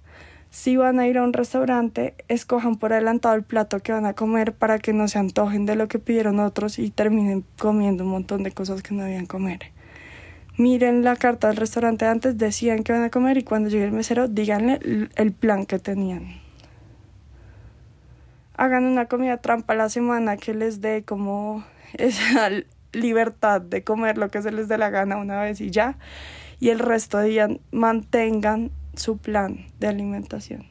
Si 0.51 0.77
van 0.77 0.99
a 0.99 1.07
ir 1.07 1.19
a 1.19 1.23
un 1.23 1.33
restaurante, 1.33 2.17
escojan 2.27 2.75
por 2.75 2.93
adelantado 2.93 3.37
el 3.37 3.45
plato 3.45 3.79
que 3.79 3.93
van 3.93 4.07
a 4.07 4.15
comer 4.15 4.53
para 4.53 4.81
que 4.81 4.93
no 4.93 5.07
se 5.07 5.21
antojen 5.21 5.65
de 5.65 5.77
lo 5.77 5.87
que 5.87 6.01
pidieron 6.01 6.41
otros 6.41 6.81
y 6.81 6.91
terminen 6.91 7.45
comiendo 7.57 8.03
un 8.03 8.11
montón 8.11 8.43
de 8.43 8.51
cosas 8.51 8.83
que 8.83 8.97
no 8.97 9.05
debían 9.05 9.27
comer 9.27 9.76
miren 10.57 11.05
la 11.05 11.17
carta 11.17 11.49
del 11.49 11.57
restaurante 11.57 12.07
antes, 12.07 12.39
decían 12.39 12.83
que 12.83 12.93
van 12.93 13.03
a 13.03 13.11
comer 13.11 13.39
y 13.39 13.45
cuando 13.45 13.69
llegue 13.69 13.85
el 13.85 13.93
mesero, 13.93 14.29
díganle 14.29 14.81
el 15.15 15.33
plan 15.33 15.67
que 15.67 15.79
tenían. 15.79 16.41
Hagan 18.57 18.85
una 18.85 19.07
comida 19.07 19.37
trampa 19.37 19.75
la 19.75 19.91
semana 19.91 20.39
que 20.39 20.55
les 20.55 20.81
dé 20.81 21.05
como 21.05 21.65
esa 21.95 22.51
libertad 22.93 23.61
de 23.61 23.85
comer 23.85 24.17
lo 24.17 24.31
que 24.31 24.41
se 24.41 24.51
les 24.51 24.69
dé 24.69 24.79
la 24.79 24.91
gana 24.91 25.17
una 25.19 25.41
vez 25.43 25.61
y 25.61 25.71
ya. 25.71 25.99
Y 26.59 26.71
el 26.71 26.79
resto 26.79 27.19
de 27.19 27.29
día 27.29 27.49
mantengan 27.71 28.71
su 28.95 29.19
plan 29.19 29.67
de 29.79 29.89
alimentación. 29.89 30.65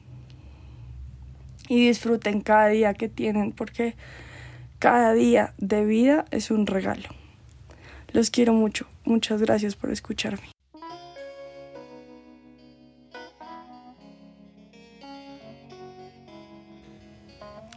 Y 1.68 1.88
disfruten 1.88 2.42
cada 2.42 2.68
día 2.68 2.96
que 2.96 3.08
tienen 3.08 3.52
porque 3.52 3.96
cada 4.80 5.14
día 5.14 5.54
de 5.60 5.86
vida 5.86 6.26
es 6.32 6.50
un 6.50 6.66
regalo. 6.66 7.10
Los 8.16 8.30
quiero 8.30 8.54
mucho. 8.54 8.88
Muchas 9.04 9.42
gracias 9.42 9.76
por 9.76 9.92
escucharme. 9.92 10.50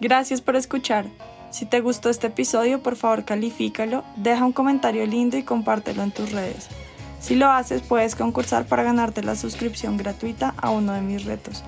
Gracias 0.00 0.40
por 0.40 0.54
escuchar. 0.54 1.06
Si 1.50 1.66
te 1.66 1.80
gustó 1.80 2.08
este 2.08 2.28
episodio, 2.28 2.84
por 2.84 2.94
favor 2.94 3.24
califícalo, 3.24 4.04
deja 4.14 4.44
un 4.44 4.52
comentario 4.52 5.04
lindo 5.06 5.36
y 5.36 5.42
compártelo 5.42 6.04
en 6.04 6.12
tus 6.12 6.30
redes. 6.30 6.68
Si 7.18 7.34
lo 7.34 7.50
haces, 7.50 7.82
puedes 7.82 8.14
concursar 8.14 8.64
para 8.64 8.84
ganarte 8.84 9.24
la 9.24 9.34
suscripción 9.34 9.96
gratuita 9.96 10.54
a 10.56 10.70
uno 10.70 10.92
de 10.92 11.00
mis 11.00 11.24
retos. 11.24 11.64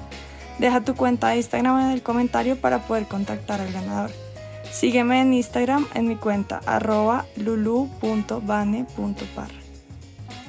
Deja 0.60 0.80
tu 0.82 0.94
cuenta 0.94 1.30
de 1.30 1.38
Instagram 1.38 1.86
en 1.86 1.90
el 1.90 2.04
comentario 2.04 2.54
para 2.54 2.86
poder 2.86 3.06
contactar 3.06 3.60
al 3.60 3.72
ganador. 3.72 4.29
Sígueme 4.72 5.20
en 5.20 5.32
Instagram 5.32 5.86
en 5.94 6.08
mi 6.08 6.16
cuenta 6.16 6.60
arroba 6.66 7.26
lulu.bane.par. 7.36 8.80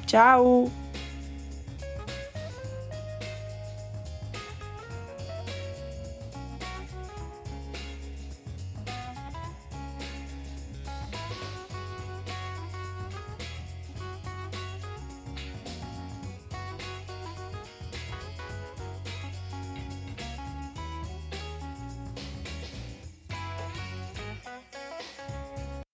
Chao. 0.06 0.81